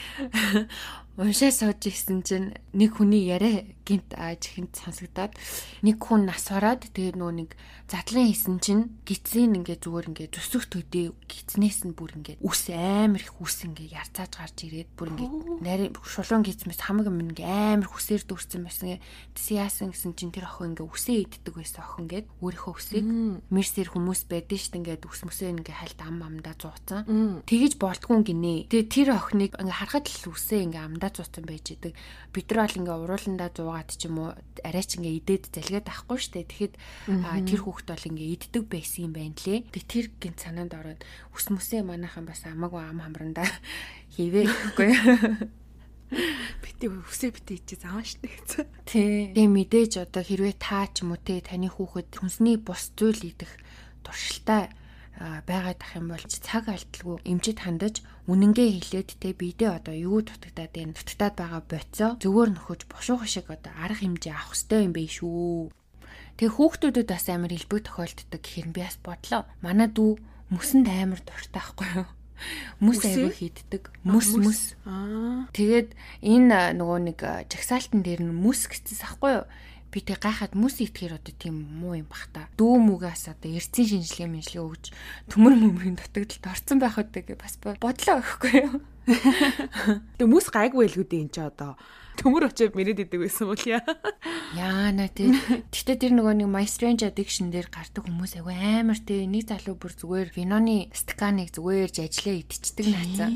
уншаа 1.15 1.53
сууж 1.55 1.87
ирсэн 1.87 2.27
чинь 2.27 2.59
нэг 2.75 2.99
хүний 2.99 3.31
яриа 3.31 3.63
гинт 3.87 4.17
ааж 4.19 4.51
ихэнд 4.51 4.75
сонсогдоод 4.75 5.39
нэг 5.87 5.97
хүн 6.01 6.27
нас 6.27 6.49
ороод 6.51 6.91
тэгээд 6.91 7.15
нөө 7.21 7.33
нэг 7.39 7.51
задлан 7.87 8.33
хийсэн 8.33 8.57
чинь 8.65 8.83
гидсийн 9.05 9.61
ингээ 9.61 9.77
зүгээр 9.79 10.09
ингээ 10.11 10.29
зүсэх 10.33 10.73
төдий 10.73 11.13
гидснээс 11.29 11.85
нь 11.85 11.93
бүр 11.93 12.17
ингээ 12.17 12.41
үс 12.41 12.73
амар 12.73 13.21
их 13.21 13.37
үс 13.45 13.61
ингээ 13.61 13.93
ярцааж 13.93 14.33
гарч 14.41 14.57
ирээд 14.65 14.91
бүр 14.97 15.13
ингээ 15.13 15.31
нарийн 15.61 15.93
шулуун 16.01 16.41
гидсмэс 16.49 16.81
хамаг 16.81 17.13
юм 17.13 17.21
ингээ 17.29 17.77
амар 17.77 17.93
хүсээр 17.93 18.25
дүүрсэн 18.25 18.65
байсан. 18.65 18.99
Тэс 19.37 19.47
яасан 19.53 19.93
гэсэн 19.93 20.17
чинь 20.17 20.33
тэр 20.33 20.49
охин 20.49 20.73
ингээ 20.73 20.89
үсээ 20.89 21.29
иддэг 21.29 21.55
байсан 21.61 21.85
охин 21.85 22.09
гээд 22.09 22.27
өөрийнхөө 22.41 22.73
үсийг 22.73 23.05
мерсэр 23.53 23.89
хүмүүс 23.93 24.21
байдэн 24.33 24.59
штт 24.59 24.75
ингээ 24.81 25.05
үс 25.05 25.21
мөсөө 25.29 25.53
ингээ 25.61 25.77
хальт 25.77 26.01
ам 26.01 26.25
амдаа 26.25 26.57
зууцсан. 26.57 27.05
Тэгэж 27.45 27.77
болдгүй 27.77 28.25
гинэ. 28.33 28.73
Тэгээд 28.73 28.89
тэр 28.89 29.09
охиныг 29.13 29.53
ингээ 29.61 29.77
харахад 29.77 30.09
л 30.09 30.33
үсээ 30.33 30.65
ингээ 30.73 30.89
амдаа 30.89 31.04
зууцсан 31.13 31.45
байж 31.45 31.75
идэг. 31.75 31.93
Бид 32.33 32.47
нар 32.49 32.65
бол 32.65 32.79
ингээ 32.81 32.97
урууландаа 33.05 33.51
зуугаад 33.51 33.91
ч 33.93 34.09
юм 34.09 34.17
уу 34.23 34.31
арай 34.65 34.85
ч 34.87 34.97
ингээ 34.97 35.19
идээд 35.21 35.45
залгаад 35.53 35.87
авахгүй 35.91 36.19
штэ. 36.23 36.49
Тэгэхэд 36.49 36.75
тэр 37.45 37.61
хүүхэд 37.61 37.89
бол 37.91 38.09
ингээ 38.15 38.33
иддэг 38.39 38.65
байсан 38.71 39.01
юм 39.11 39.13
байна 39.13 39.37
лээ. 39.37 39.61
Тэг 39.69 39.85
тэр 39.85 40.07
гинт 40.17 40.39
санаанд 40.41 40.73
ороод 40.73 41.01
ус 41.35 41.45
мөсөө 41.51 41.83
манайхан 41.85 42.25
бас 42.25 42.41
амаагүй 42.47 42.81
ам 42.81 43.03
хамрандаа 43.05 43.49
хийвээ 44.15 44.47
гэхгүй. 44.49 44.91
бити 46.63 46.87
үсээ 46.89 47.31
бити 47.35 47.53
ичээ 47.59 47.79
зааван 47.83 48.07
штэ 48.07 48.29
гэсэн. 48.29 48.67
Тий. 48.87 49.35
Тэгээ 49.35 49.51
мэдээж 49.51 49.93
одоо 50.05 50.23
хэрвээ 50.23 50.55
та 50.63 50.87
ч 50.93 51.03
юм 51.03 51.17
уу 51.17 51.21
те 51.21 51.43
таны 51.43 51.67
хүүхэд 51.67 52.23
хүнсний 52.23 52.57
бус 52.61 52.95
зүйл 52.95 53.19
идэх 53.35 53.51
туршилтаа 54.07 54.71
байгаад 55.19 55.81
ах 55.81 55.93
юм 55.95 56.11
бол 56.11 56.25
цаг 56.27 56.69
алдалгүй 56.69 57.23
эмчит 57.25 57.63
хандаж 57.63 58.03
үнэнгээ 58.25 58.69
хэлээд 58.81 59.11
те 59.21 59.37
бидээ 59.37 59.71
одоо 59.85 59.93
юу 59.93 60.25
дутагдаад 60.25 60.73
байна 60.73 60.97
дутагдаад 60.97 61.35
байгаа 61.37 61.63
боцоо 61.69 62.11
зөвөр 62.23 62.49
нөхөж 62.57 62.81
бушуух 62.89 63.29
шиг 63.29 63.53
одоо 63.53 63.73
арга 63.77 64.01
хэмжээ 64.01 64.33
авах 64.33 64.57
хэрэгтэй 64.57 64.81
юм 64.89 64.93
бэ 64.97 65.03
шүү. 65.13 65.69
Тэгээ 66.41 66.57
хүүхдүүдэд 66.57 67.09
бас 67.13 67.27
амар 67.29 67.53
илбэг 67.53 67.81
тохиолддог 67.85 68.41
гэхээр 68.41 68.69
би 68.73 68.81
бас 68.81 68.97
бодлоо. 69.05 69.43
Манай 69.61 69.89
дүү 69.93 70.17
мөсөнд 70.51 70.89
амар 70.89 71.21
дуртай 71.21 71.53
байхгүй 71.53 71.89
юу? 72.01 72.09
Мөс 72.83 73.05
аягүй 73.07 73.31
хийддэг. 73.31 73.83
Мөс 74.03 74.35
мөс. 74.35 74.75
Аа. 74.83 75.47
Тэгээд 75.55 75.95
энэ 76.25 76.75
нөгөө 76.81 76.99
нэг 77.13 77.19
жагсаалтан 77.23 78.03
дээр 78.03 78.27
нь 78.27 78.35
мөс 78.35 78.67
гэцээс 78.67 79.07
ахгүй 79.07 79.45
юу? 79.45 79.47
Би 79.95 80.03
тэг 80.03 80.19
гайхаад 80.19 80.59
мүс 80.59 80.83
итгэхэр 80.83 81.23
одоо 81.23 81.35
тийм 81.39 81.55
муу 81.79 81.95
юм 81.95 82.11
бах 82.11 82.27
та. 82.35 82.51
Дүү 82.59 82.83
мүгээс 82.83 83.31
одоо 83.31 83.55
эрцэн 83.55 84.03
шинжилгээ 84.03 84.27
мэнжилгээ 84.27 84.67
өгч 84.67 84.85
төмөр 85.31 85.55
мөмрийн 85.55 85.95
дутагдалд 85.95 86.51
орсон 86.51 86.83
байх 86.83 86.99
үдэг 86.99 87.39
бас 87.39 87.55
бодлоо 87.63 88.19
өгөхгүй 88.19 88.53
юу. 88.59 88.83
Тэг 90.19 90.27
мүс 90.27 90.51
гайгүй 90.51 90.91
байлгүй 90.91 91.07
дээ 91.07 91.23
энэ 91.31 91.31
ч 91.31 91.37
одоо 91.47 91.79
төмөр 92.19 92.51
очиод 92.51 92.75
мэрэд 92.75 93.07
идэг 93.07 93.23
байсан 93.23 93.47
бол 93.47 93.63
яа. 93.63 93.87
Яана 94.59 95.07
тий. 95.13 95.31
Гэтэ 95.71 95.95
тэр 96.03 96.13
нөгөө 96.19 96.43
нэг 96.43 96.49
My 96.51 96.67
Strange 96.67 97.07
Addiction 97.07 97.55
дээр 97.55 97.71
гардаг 97.71 98.07
хүмүүс 98.07 98.39
айгүй 98.41 98.55
амар 98.83 98.99
тий. 98.99 99.27
Нэг 99.31 99.47
залуу 99.47 99.79
бүр 99.79 99.95
зүгээр 99.95 100.35
виноны 100.35 100.91
стаканыг 100.91 101.55
зүгээрж 101.55 102.03
ажиллаа 102.03 102.37
идчихдэг 102.43 102.87
наацаа. 102.91 103.31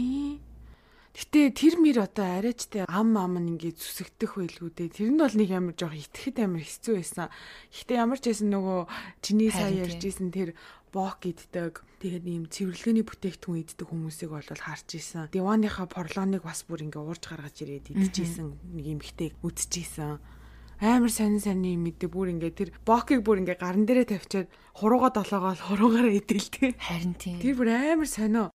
Гэтэ 1.18 1.50
тэр 1.50 1.82
мэр 1.82 2.06
одоо 2.06 2.38
арайчтай 2.38 2.86
ам 2.86 3.18
ам 3.18 3.42
нь 3.42 3.58
ингээд 3.58 3.82
зүсэгдэх 3.82 4.38
байлгүй 4.38 4.70
дээ. 4.70 4.94
Тэр 5.02 5.10
нь 5.10 5.18
бол 5.18 5.34
нэг 5.34 5.50
ямар 5.50 5.74
жоох 5.74 5.98
итгэхэд 5.98 6.46
амар 6.46 6.62
хэцүү 6.62 6.94
байсан. 6.94 7.26
Гэтэ 7.74 7.92
ямар 7.98 8.18
ч 8.22 8.30
байсан 8.30 8.48
нөгөө 8.54 8.78
чиний 9.18 9.50
сая 9.50 9.74
ярьжсэн 9.82 10.30
тэр 10.30 10.54
бок 10.94 11.18
иддэг. 11.26 11.82
Тэгээд 11.98 12.22
ийм 12.22 12.46
цэвэрлэгээний 12.46 13.02
бүтээгдэхүүн 13.02 13.62
иддэг 13.66 13.86
хүмүүсийг 13.90 14.30
бол 14.30 14.46
харж 14.46 14.88
исэн. 14.94 15.26
Диваныхаа 15.34 15.90
порлоныг 15.90 16.46
бас 16.46 16.62
бүр 16.62 16.86
ингээ 16.86 17.02
уурж 17.02 17.26
гаргаж 17.26 17.66
ирээд 17.66 17.98
идчихсэн 17.98 18.54
нэг 18.78 18.86
юм 18.86 19.02
хтэйг 19.02 19.34
үдчихсэн 19.42 20.22
амар 20.78 21.10
сонин 21.10 21.42
сонин 21.42 21.82
мэдээ 21.82 22.06
бүр 22.06 22.30
ингээ 22.38 22.54
тэр 22.54 22.70
бокийг 22.86 23.26
бүр 23.26 23.42
ингээ 23.42 23.58
гарн 23.58 23.82
дээрээ 23.82 24.14
тавьчаад 24.14 24.46
хуруугаа 24.78 25.10
долоогоо 25.10 25.58
хуруугаараа 25.58 26.14
идэлдэг. 26.14 26.78
Харин 26.78 27.18
тийм. 27.18 27.42
Тэр 27.42 27.58
бүр 27.58 27.74
амар 27.74 28.06
сонио. 28.06 28.54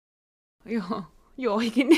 Йоо 0.62 1.11
Йоо 1.41 1.61
гинэ. 1.65 1.97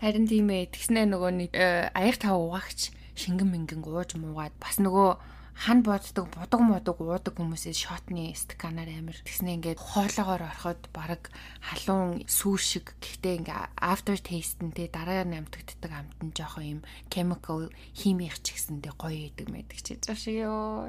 Харин 0.00 0.24
тийм 0.24 0.48
ээ. 0.48 0.72
Тэгснэ 0.72 1.04
нөгөө 1.12 1.32
нэг 1.36 1.50
э, 1.52 1.92
аяг 1.92 2.16
тав 2.16 2.40
угаагч 2.40 2.92
шингэн 3.12 3.48
мингэн 3.52 3.84
ууж 3.84 4.16
муугаад 4.16 4.56
бас 4.56 4.80
нөгөө 4.80 5.32
хан 5.54 5.82
боддог 5.84 6.26
будаг 6.32 6.60
мудаг 6.64 6.96
уудаг 6.96 7.34
хүмүүсээс 7.36 7.76
шотны 7.76 8.32
стаканаар 8.32 8.88
амир 8.88 9.20
тэгснэ 9.20 9.60
ингээд 9.60 9.78
хоолоогоор 9.78 10.48
ороход 10.48 10.80
баг 10.96 11.28
халуун 11.60 12.24
сүүр 12.24 12.60
шиг 12.60 12.96
гэхдээ 13.04 13.44
ингээ 13.44 13.60
after 13.76 14.16
taste 14.16 14.64
нь 14.64 14.72
те 14.72 14.88
дараа 14.88 15.28
нь 15.28 15.36
амтагддаг 15.36 15.92
амт 15.92 16.18
нь 16.24 16.32
жоохон 16.32 16.64
юм 16.64 16.80
chemical 17.12 17.68
химих 17.92 18.40
ч 18.40 18.56
гэсэндээ 18.56 18.94
гоё 18.96 19.28
идэг 19.28 19.48
мэдэг 19.52 19.78
чи 19.84 20.00
заш 20.00 20.32
ёо 20.32 20.88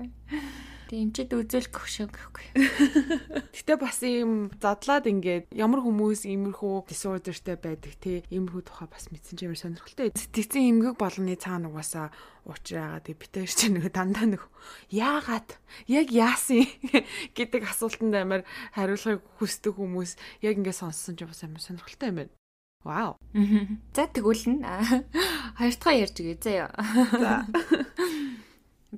Тэг 0.94 1.10
эмчэд 1.10 1.34
үзүүлэх 1.34 1.90
шиг 1.90 2.14
гэхгүй. 2.14 2.54
Гэтэ 3.58 3.82
бас 3.82 3.98
ийм 4.06 4.54
задлаад 4.62 5.10
ингээд 5.10 5.50
ямар 5.50 5.82
хүмүүс 5.82 6.30
иймэрхүү 6.30 6.86
disorderтэй 6.86 7.58
байдаг 7.58 7.98
те 7.98 8.22
иймэрхүү 8.30 8.62
тухай 8.62 8.86
бас 8.94 9.10
мэдсэн 9.10 9.34
ч 9.34 9.50
ямар 9.50 9.58
сонирхолтой. 9.58 10.14
Сэтгцэн 10.14 10.70
эмгэг 10.70 11.02
болгоны 11.02 11.34
цаана 11.34 11.74
угаасаа 11.74 12.14
уучраагаа 12.46 13.02
тэг 13.02 13.18
битэр 13.26 13.50
чинь 13.50 13.82
нэг 13.82 13.90
дандаа 13.90 14.38
нэг 14.38 14.46
яагаад 14.94 15.58
яг 15.90 16.14
яасан 16.14 16.70
гэдэг 17.42 17.74
асуултанд 17.74 18.14
амар 18.14 18.46
хариулахыг 18.78 19.26
хүсдэг 19.42 19.74
хүмүүс 19.74 20.14
яг 20.46 20.62
ингээд 20.62 20.78
сонссон 20.78 21.18
ч 21.18 21.26
бас 21.26 21.42
амар 21.42 21.58
сонирхолтой 21.58 22.14
юм 22.14 22.18
байна. 22.22 22.34
Вау. 22.86 23.18
За 23.98 24.06
тэгвэл 24.06 24.46
нь 24.46 24.62
хоёр 25.58 25.74
дахь 25.74 25.98
ярьж 26.06 26.16
өгье 26.20 26.38
заяа. 26.38 26.70
За. 27.18 27.48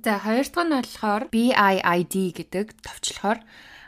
За 0.04 0.20
хоёр 0.20 0.44
дахь 0.44 0.68
нь 0.68 0.76
болохоор 0.76 1.22
BIID 1.32 2.14
гэдэг 2.36 2.66
товчлохоор 2.84 3.38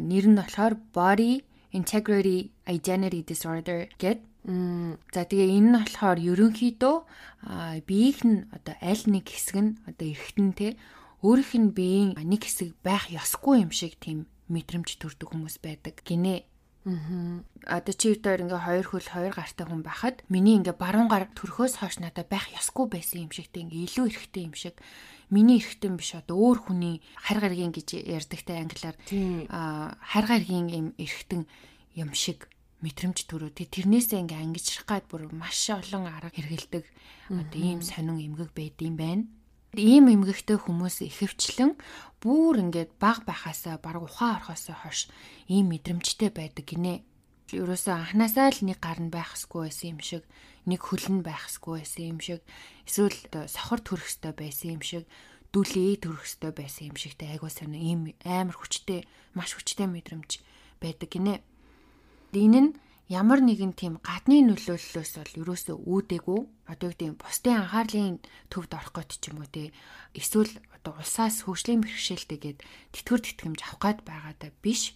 нэр 0.01 0.25
нь 0.33 0.41
болохоор 0.41 0.75
Body 0.97 1.45
Integrity 1.77 2.49
Identity 2.65 3.21
Disorder 3.29 3.93
гэд. 4.01 4.25
За 5.13 5.23
тэгээ 5.29 5.53
энэ 5.61 5.69
нь 5.69 5.77
болохоор 5.77 6.17
ерөнхийдөө 6.17 6.97
биеийнх 7.85 8.23
нь 8.25 8.49
одоо 8.57 8.75
аль 8.81 9.05
нэг 9.05 9.29
хэсэг 9.29 9.57
нь 9.61 9.73
одоо 9.85 10.07
эргэтэн 10.09 10.51
те 10.57 10.69
өөрийнх 11.21 11.55
нь 11.61 11.75
биеийн 11.77 12.11
нэг 12.17 12.43
хэсэг 12.49 12.73
байх 12.81 13.13
ёсгүй 13.13 13.69
юм 13.69 13.73
шиг 13.75 14.01
тийм 14.01 14.25
мэдрэмж 14.49 14.97
төрдөг 14.97 15.29
хүмүүс 15.29 15.61
байдаг 15.61 16.01
гинэ. 16.09 16.49
Аа. 16.89 17.45
Одоо 17.69 17.93
чи 17.93 18.17
өөр 18.17 18.49
ингээ 18.49 18.65
хоёр 18.65 18.87
хөл 18.89 19.09
хоёр 19.13 19.33
гартай 19.37 19.67
хүн 19.69 19.85
байхад 19.85 20.25
миний 20.33 20.57
ингээ 20.57 20.73
баруун 20.73 21.13
гар 21.13 21.29
төрхөөс 21.37 21.85
хойш 21.85 22.01
надад 22.01 22.33
байх 22.33 22.49
ёсгүй 22.57 22.89
байсан 22.89 23.29
юм 23.29 23.33
шиг 23.37 23.53
тийм 23.53 23.69
ингээ 23.69 23.85
илүү 23.93 24.07
эрэхтэй 24.09 24.43
юм 24.49 24.57
шиг 24.57 24.81
миний 25.31 25.61
эргэтэн 25.61 25.95
биш 25.97 26.17
одоо 26.17 26.37
өөр 26.37 26.59
хүний 26.69 27.01
харь 27.17 27.41
гаргийн 27.41 27.73
гэж 27.73 27.89
ярьдагтай 28.07 28.65
англиар 28.65 28.97
харь 30.01 30.27
гаргийн 30.29 30.67
юм 30.69 30.87
эргэтэн 30.97 31.43
юм 31.99 32.11
шиг 32.15 32.49
мэдрэмж 32.81 33.27
төрөө 33.27 33.51
тий 33.59 33.67
тэрнээсээ 33.67 34.23
ингээ 34.23 34.39
ангижрах 34.39 34.87
гад 34.87 35.05
бүр 35.11 35.27
маш 35.35 35.67
олон 35.67 36.07
арга 36.07 36.31
хэрэгэлдэг 36.31 36.85
одоо 37.35 37.59
ийм 37.59 37.83
сонин 37.83 38.23
эмгэг 38.23 38.55
байд 38.55 38.79
юм 38.79 38.95
байна. 38.95 39.25
Ийм 39.75 40.09
эмгэгтэй 40.09 40.57
хүмүүс 40.63 41.03
ихэвчлэн 41.11 41.75
бүр 42.23 42.55
ингээд 42.63 42.97
баг 43.03 43.27
байхасаа 43.27 43.83
баг 43.83 43.99
ухаан 44.01 44.39
орхосоо 44.41 44.79
хойш 44.79 45.11
ийм 45.51 45.75
мэдрэмжтэй 45.75 46.31
байдаг 46.31 46.65
гинэ. 46.71 47.03
Ерөөсөө 47.53 47.95
анханасаа 47.99 48.49
л 48.55 48.61
нэг 48.65 48.79
гар 48.81 49.01
нь 49.03 49.13
байхсгүй 49.13 49.69
байсан 49.69 49.99
юм 49.99 50.01
шиг, 50.01 50.25
нэг 50.69 50.85
хөл 50.85 51.07
нь 51.09 51.25
байхсгүй 51.25 51.81
байсан 51.81 52.05
юм 52.13 52.21
шиг, 52.21 52.41
эсвэл 52.85 53.17
сохор 53.49 53.81
төрөх 53.81 54.07
хөстэй 54.07 54.33
байсан 54.37 54.77
юм 54.77 54.83
шиг, 54.85 55.05
дүлээ 55.53 56.05
төрөх 56.05 56.29
хөстэй 56.29 56.53
байсан 56.53 56.93
юм 56.93 56.97
шигтэй 57.01 57.29
айгуу 57.33 57.49
сонио 57.49 57.81
ийм 57.81 58.01
амар 58.23 58.53
хүчтэй, 58.53 59.09
маш 59.33 59.57
хүчтэй 59.57 59.89
мэдрэмж 59.89 60.45
байдаг 60.77 61.09
гинэ. 61.09 61.41
Энэ 62.37 62.61
нь 62.61 62.71
ямар 63.09 63.41
нэгэн 63.41 63.73
тийм 63.73 63.97
гадны 64.05 64.45
нөлөөллөөс 64.45 65.13
бол 65.17 65.33
ерөөсөө 65.41 65.77
үүдээгүй. 65.89 66.41
Одоо 66.69 66.93
тийм 66.93 67.17
бусдын 67.17 67.65
анхаарлын 67.65 68.21
төвд 68.53 68.73
орох 68.77 68.93
гээд 68.93 69.11
ч 69.17 69.33
юм 69.33 69.41
уу 69.41 69.49
те. 69.49 69.73
Эсвэл 70.13 70.53
одоо 70.77 71.01
улсаас 71.01 71.49
хөгжлийн 71.49 71.81
бэрхшээлтэйгээд 71.81 72.59
тэтгэр 72.93 73.21
тэтгэмж 73.25 73.61
авах 73.65 73.81
гээд 73.81 73.99
байгаадаа 74.05 74.51
биш. 74.61 74.93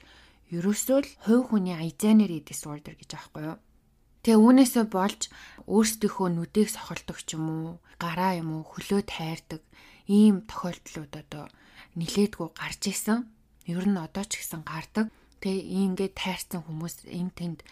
Ерөөсөө 0.52 0.98
л 1.00 1.10
хувь 1.24 1.44
хүний 1.56 1.72
identity 1.80 2.44
disorder 2.44 2.92
гэж 2.92 3.16
аахгүй 3.16 3.42
юу 3.48 3.56
Тэгээ 4.22 4.38
үүнээсээ 4.38 4.86
болж 4.86 5.20
өөрсдийнхөө 5.66 6.28
нүдийг 6.30 6.70
сохолдог 6.70 7.18
ч 7.26 7.34
юм 7.34 7.46
уу, 7.50 7.70
гараа 7.98 8.38
юм 8.38 8.54
уу, 8.54 8.62
хөлөө 8.62 9.02
тайрдаг 9.02 9.58
ийм 10.06 10.46
тохиолдлууд 10.46 11.10
одоо 11.10 11.50
нилээдгүй 11.98 12.48
гарч 12.54 12.82
исэн. 12.94 13.26
Ер 13.66 13.82
нь 13.82 13.98
одоо 13.98 14.22
ч 14.22 14.38
гэсэн 14.38 14.62
гардаг. 14.62 15.10
Тэгээ 15.42 15.74
ингээд 15.90 16.14
тайрсан 16.14 16.62
хүмүүс 16.62 17.10
эм 17.10 17.34
тэнд 17.34 17.66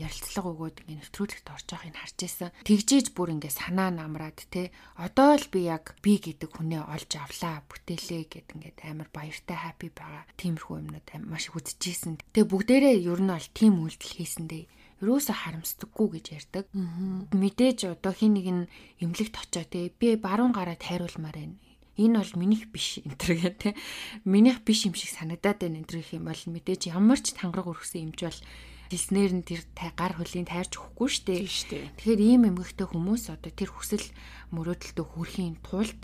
ярилцлага 0.00 0.48
өгөөд 0.48 0.76
ингээд 0.80 1.12
нэвтрүүлэгт 1.12 1.52
орж 1.52 1.66
байгааг 1.68 1.92
нь 1.92 2.00
харж 2.00 2.16
байсан. 2.24 2.50
Тэгжээж 2.64 3.06
бүр 3.12 3.36
ингээд 3.36 3.52
санаа 3.52 3.92
намраад 3.92 4.40
те 4.48 4.72
одоо 4.96 5.36
л 5.36 5.44
би 5.52 5.68
яг 5.68 5.92
би 6.00 6.16
гэдэг 6.16 6.56
хүнээ 6.56 6.88
олж 6.88 7.10
авлаа 7.20 7.60
бүтээлээ 7.68 8.22
гэд 8.32 8.48
ингээд 8.56 8.78
амар 8.88 9.12
баяртай 9.12 9.60
хаппи 9.60 9.92
байгаа. 9.92 10.24
Тиймэрхүү 10.40 10.72
юмнууд 10.80 11.08
маш 11.28 11.52
их 11.52 11.56
үзчихсэн. 11.60 12.16
Тэгээ 12.32 12.48
бүгдээрээ 12.48 12.96
ер 13.12 13.20
нь 13.20 13.28
бол 13.28 13.48
тийм 13.52 13.84
үйлдэл 13.84 14.16
хийсэн 14.16 14.48
дээ 14.48 14.64
ерөөсө 15.02 15.34
харамсдаггүй 15.34 16.08
гэж 16.14 16.26
ярьдаг. 16.38 16.64
Мэдээж 17.34 17.90
одоо 17.90 18.14
хин 18.14 18.38
нэг 18.38 18.46
нь 18.46 18.70
эмнэлэгт 19.02 19.34
очоо 19.34 19.66
те. 19.66 19.90
Би 19.90 20.14
баруун 20.14 20.54
гараа 20.54 20.78
тайруулмаар 20.78 21.34
байна. 21.34 21.58
Энэ 21.98 22.22
бол 22.22 22.32
минийх 22.38 22.70
биш 22.70 23.02
энэ 23.02 23.18
төр 23.18 23.32
гэх 23.36 23.56
те. 23.58 23.70
Минийх 24.22 24.62
биш 24.62 24.86
юм 24.86 24.94
шиг 24.94 25.10
санагдаад 25.10 25.58
байна 25.58 25.82
энэ 25.82 25.90
төр 25.90 25.98
гэх 26.00 26.16
юм 26.16 26.30
бол 26.30 26.38
мэдээж 26.38 26.94
ямар 26.94 27.18
ч 27.18 27.34
тангараг 27.34 27.66
өргөсөн 27.66 28.14
юмч 28.14 28.20
бол 28.22 28.40
хэлснээр 28.94 29.32
нь 29.40 29.44
тэр 29.44 29.60
гар 29.98 30.14
хөлийн 30.14 30.46
тайрч 30.46 30.78
өгөхгүй 30.78 31.08
штэ. 31.10 31.34
Тэгэхээр 31.98 32.20
ийм 32.22 32.42
эмгэгтэй 32.48 32.86
хүмүүс 32.86 33.32
одоо 33.34 33.52
тэр 33.52 33.74
хүсэл 33.74 34.06
мөрөөдөлтөд 34.54 35.08
хүрэхийн 35.16 35.56
тулд 35.64 36.00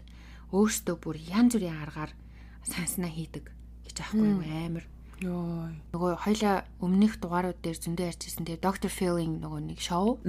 өөрсдөө 0.52 0.96
бүр 0.96 1.16
янз 1.20 1.52
бүрийн 1.54 1.76
аргаар 1.84 2.12
санснаа 2.64 3.12
хийдэг 3.12 3.52
гэж 3.84 3.96
аахгүй 4.00 4.48
амар 4.48 4.84
Йоо. 5.18 5.74
Нөгөө 5.90 6.22
хоёлаа 6.22 6.62
өмнөх 6.78 7.18
дугаарууд 7.18 7.58
дээр 7.58 7.74
зөндөө 7.74 8.06
ярьжсэн 8.06 8.46
тэгээ 8.46 8.62
Dr. 8.62 8.86
Phil-ing 8.86 9.42
нөгөө 9.42 9.60
нэг 9.74 9.82
шоу. 9.82 10.22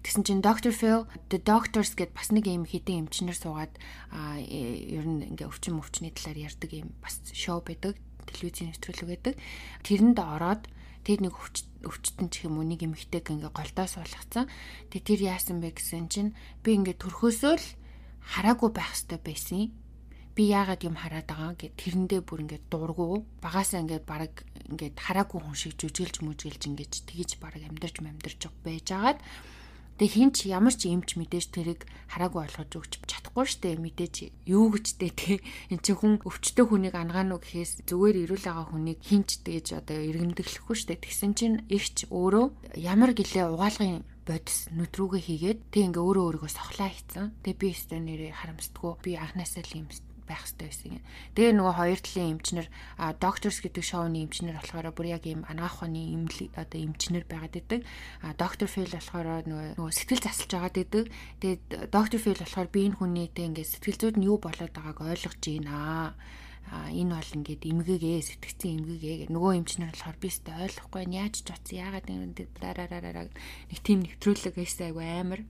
Тэгсэн 0.00 0.24
чинь 0.24 0.40
Dr. 0.40 0.72
Phil 0.72 1.04
The 1.28 1.44
Doctors 1.44 1.92
гэд 1.92 2.16
бас 2.16 2.32
нэг 2.32 2.48
юм 2.48 2.64
хідэн 2.64 3.04
эмчнэр 3.04 3.36
суугаад 3.36 3.76
а 4.08 4.40
э, 4.40 4.96
ер 4.96 5.04
нь 5.04 5.36
ингээ 5.36 5.44
өвчин 5.44 5.76
өвчний 5.76 6.08
талаар 6.08 6.48
ярьдаг 6.48 6.72
юм 6.72 6.96
бас 7.04 7.20
шоу 7.36 7.60
байдаг. 7.60 8.00
Телевизийн 8.24 8.72
нэвтрүүлэг 8.72 9.08
байдаг. 9.12 9.34
Тэрэнд 9.84 10.18
ороод 10.24 10.64
тэр 11.04 11.20
нэг 11.20 11.36
өвчтөн 11.84 12.32
ч 12.32 12.48
юм 12.48 12.56
уу 12.56 12.64
нэг 12.64 12.80
эмэгтэйг 12.80 13.36
ингээ 13.36 13.52
голдоо 13.52 13.84
суулгацсан. 13.92 14.48
Тэгээ 14.88 15.04
тэр 15.04 15.20
яасан 15.36 15.60
бэ 15.60 15.76
гэсэн 15.76 16.08
чинь 16.08 16.32
би 16.64 16.80
ингээ 16.80 16.96
төрхөөсөө 16.96 17.54
л 17.60 17.66
хараагүй 18.24 18.70
байх 18.72 18.88
хэрэгтэй 18.92 19.20
байсан 19.20 19.56
би 20.40 20.48
яагаад 20.48 20.80
юм 20.88 20.96
хараад 20.96 21.28
байгаа 21.28 21.52
гэд 21.52 21.76
тэрэндээ 21.76 22.20
бүр 22.24 22.48
ингээд 22.48 22.64
дургу. 22.72 23.28
Багасаа 23.44 23.84
ингээд 23.84 24.08
баг 24.08 24.32
ингээд 24.72 24.96
хараагүй 24.96 25.36
хүн 25.36 25.52
шиг 25.52 25.76
жүжиглж 25.76 26.24
мүжгэлж 26.24 26.62
ингээд 26.64 26.92
тгийж 27.04 27.36
баг 27.36 27.60
амьдарч 27.60 28.00
амьдарч 28.00 28.48
байжгаад 28.64 29.20
Тэгээ 30.00 30.16
хин 30.16 30.32
ч 30.32 30.48
ямар 30.48 30.72
ч 30.72 30.88
юмч 30.88 31.20
мэдээж 31.20 31.52
тэрийг 31.52 31.84
хараагүй 32.08 32.48
ойлгож 32.48 32.72
өгч 32.72 32.92
чадахгүй 33.04 33.44
штэ. 33.44 33.76
Мэдээж 33.76 34.32
юу 34.48 34.72
гэжтэй 34.72 35.12
те 35.12 35.44
эн 35.68 35.84
чинь 35.84 36.00
хүн 36.00 36.24
өвчтөе 36.24 36.64
хүнийг 36.64 36.96
ангаано 36.96 37.36
гэхээс 37.36 37.84
зүгээр 37.84 38.24
ирүүл 38.24 38.48
байгаа 38.48 38.72
хүнийг 38.72 38.96
хинч 39.04 39.44
тэгж 39.44 39.76
одоо 39.76 40.00
иргэмдэглэхгүй 40.00 40.76
штэ. 40.80 41.04
Тэгсэн 41.04 41.36
чинь 41.36 41.56
ихч 41.68 42.08
өөрөө 42.08 42.80
ямар 42.80 43.12
гэлээ 43.12 43.44
угаалгын 43.52 44.08
бодис 44.24 44.72
нүдрүүгээ 44.72 45.20
хийгээд 45.20 45.60
тэг 45.68 45.82
ингээ 45.92 46.00
өөрөө 46.00 46.24
өөрийгөө 46.32 46.48
сохлаа 46.48 46.88
хийцэн. 46.88 47.36
Тэг 47.44 47.60
би 47.60 47.76
өстой 47.76 48.00
нэрээ 48.00 48.32
харамсдаггүй. 48.40 49.04
Би 49.04 49.20
анханасаа 49.20 49.68
л 49.68 49.84
юм 49.84 49.88
байх 50.30 50.46
хэрэгтэй 50.46 50.66
байсан 50.70 50.90
юм. 50.94 51.02
Тэгээ 51.34 51.52
нөгөө 51.58 51.74
хоёр 51.74 52.00
талын 52.00 52.30
эмчнэр 52.38 52.66
Doctors 53.18 53.58
гэдэг 53.58 53.82
шоуны 53.82 54.18
эмчнэр 54.22 54.56
болохоор 54.62 54.94
бүр 54.94 55.06
яг 55.10 55.26
ийм 55.26 55.42
анагаах 55.50 55.82
ухааны 55.82 56.02
одоо 56.54 56.78
эмчнэр 56.78 57.24
байгаад 57.26 57.58
идэг. 57.58 57.80
А 58.22 58.38
Dr. 58.38 58.70
Phil 58.70 58.86
болохоор 58.86 59.26
нөгөө 59.50 59.90
сэтгэл 59.90 60.22
засалж 60.22 60.50
байгаад 60.54 60.76
идэг. 60.78 61.04
Тэгээд 61.42 61.62
Dr. 61.90 62.18
Phil 62.22 62.38
болохоор 62.38 62.68
би 62.70 62.80
энэ 62.86 62.98
хүнийтэй 63.02 63.46
ингээд 63.50 63.72
сэтгэл 63.74 63.98
зүйд 63.98 64.16
нь 64.22 64.28
юу 64.30 64.38
болоод 64.38 64.70
байгааг 64.70 64.98
ойлгож 65.02 65.42
байна 65.42 66.14
а 66.70 66.86
энэ 66.94 67.18
бол 67.18 67.30
ингээд 67.40 67.62
эмгэгээ 67.66 68.20
сэтгцэн 68.22 68.78
эмгэгээ 68.78 69.16
гэх 69.26 69.30
нөгөө 69.34 69.52
эмчнэр 69.58 69.90
болохоор 69.90 70.18
би 70.22 70.28
өстой 70.30 70.54
ойлгохгүй 70.54 71.02
яаж 71.10 71.34
ч 71.42 71.48
утсан 71.50 71.82
яагаад 71.82 72.06
ингэ 72.06 72.44
дараараараа 72.62 73.26
нэг 73.26 73.78
тийм 73.82 74.06
нэвтрүүлэг 74.06 74.54
байсан 74.54 74.86
айгу 74.86 75.02
амар. 75.02 75.40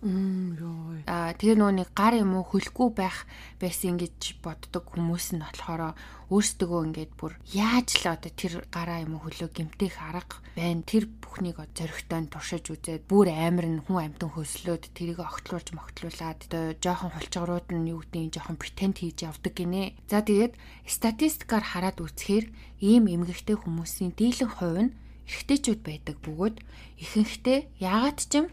Аа 0.00 1.36
тэгээ 1.36 1.60
нөгөө 1.60 1.76
нэг 1.76 1.90
гар 1.92 2.16
юм 2.16 2.40
уу 2.40 2.48
хөлөхгүй 2.48 2.88
байх 2.96 3.28
байсан 3.60 4.00
гэж 4.00 4.40
боддог 4.40 4.88
хүмүүс 4.88 5.36
нь 5.36 5.44
болохоор 5.44 5.92
өөрсдөө 6.32 6.80
ингээд 6.88 7.12
бүр 7.20 7.36
яаж 7.52 8.00
л 8.00 8.16
одоо 8.16 8.32
тэр 8.32 8.64
гараа 8.72 9.04
юм 9.04 9.20
уу 9.20 9.28
хөлөө 9.28 9.52
гимтэх 9.52 10.00
арга 10.00 10.40
байна. 10.56 10.80
Тэр 10.88 11.04
бүхнийг 11.20 11.60
зоригтой 11.76 12.32
туршиж 12.32 12.64
үзээд 12.72 13.04
бүр 13.12 13.28
амар 13.28 13.68
нь 13.68 13.84
хүн 13.84 14.08
амьтан 14.08 14.32
хөслөөд 14.32 14.88
тэрийг 14.96 15.20
огтлуулж 15.20 15.68
могтлуулад 15.76 16.48
одоо 16.48 16.72
жоохон 16.80 17.12
хулчгарууд 17.12 17.68
нь 17.68 17.92
юу 17.92 18.00
гэдэг 18.00 18.40
жоохон 18.40 18.56
претенд 18.56 19.04
хийж 19.04 19.28
явдаг 19.28 19.52
гинэ. 19.52 20.00
За 20.08 20.24
тэгээд 20.24 20.56
статистикаар 20.88 21.64
хараад 21.76 22.00
үзэхээр 22.00 22.46
ийм 22.80 23.04
эмгэгтэй 23.04 23.60
хүмүүсийн 23.60 24.16
дийлэн 24.16 24.48
хувь 24.48 24.80
нь 24.80 24.94
эрэгтэйчүүд 25.28 25.80
байдаг 25.84 26.16
бөгөөд 26.24 26.56
ихэнхдээ 27.04 27.58
яагаад 27.84 28.18
ч 28.24 28.32
юм 28.40 28.46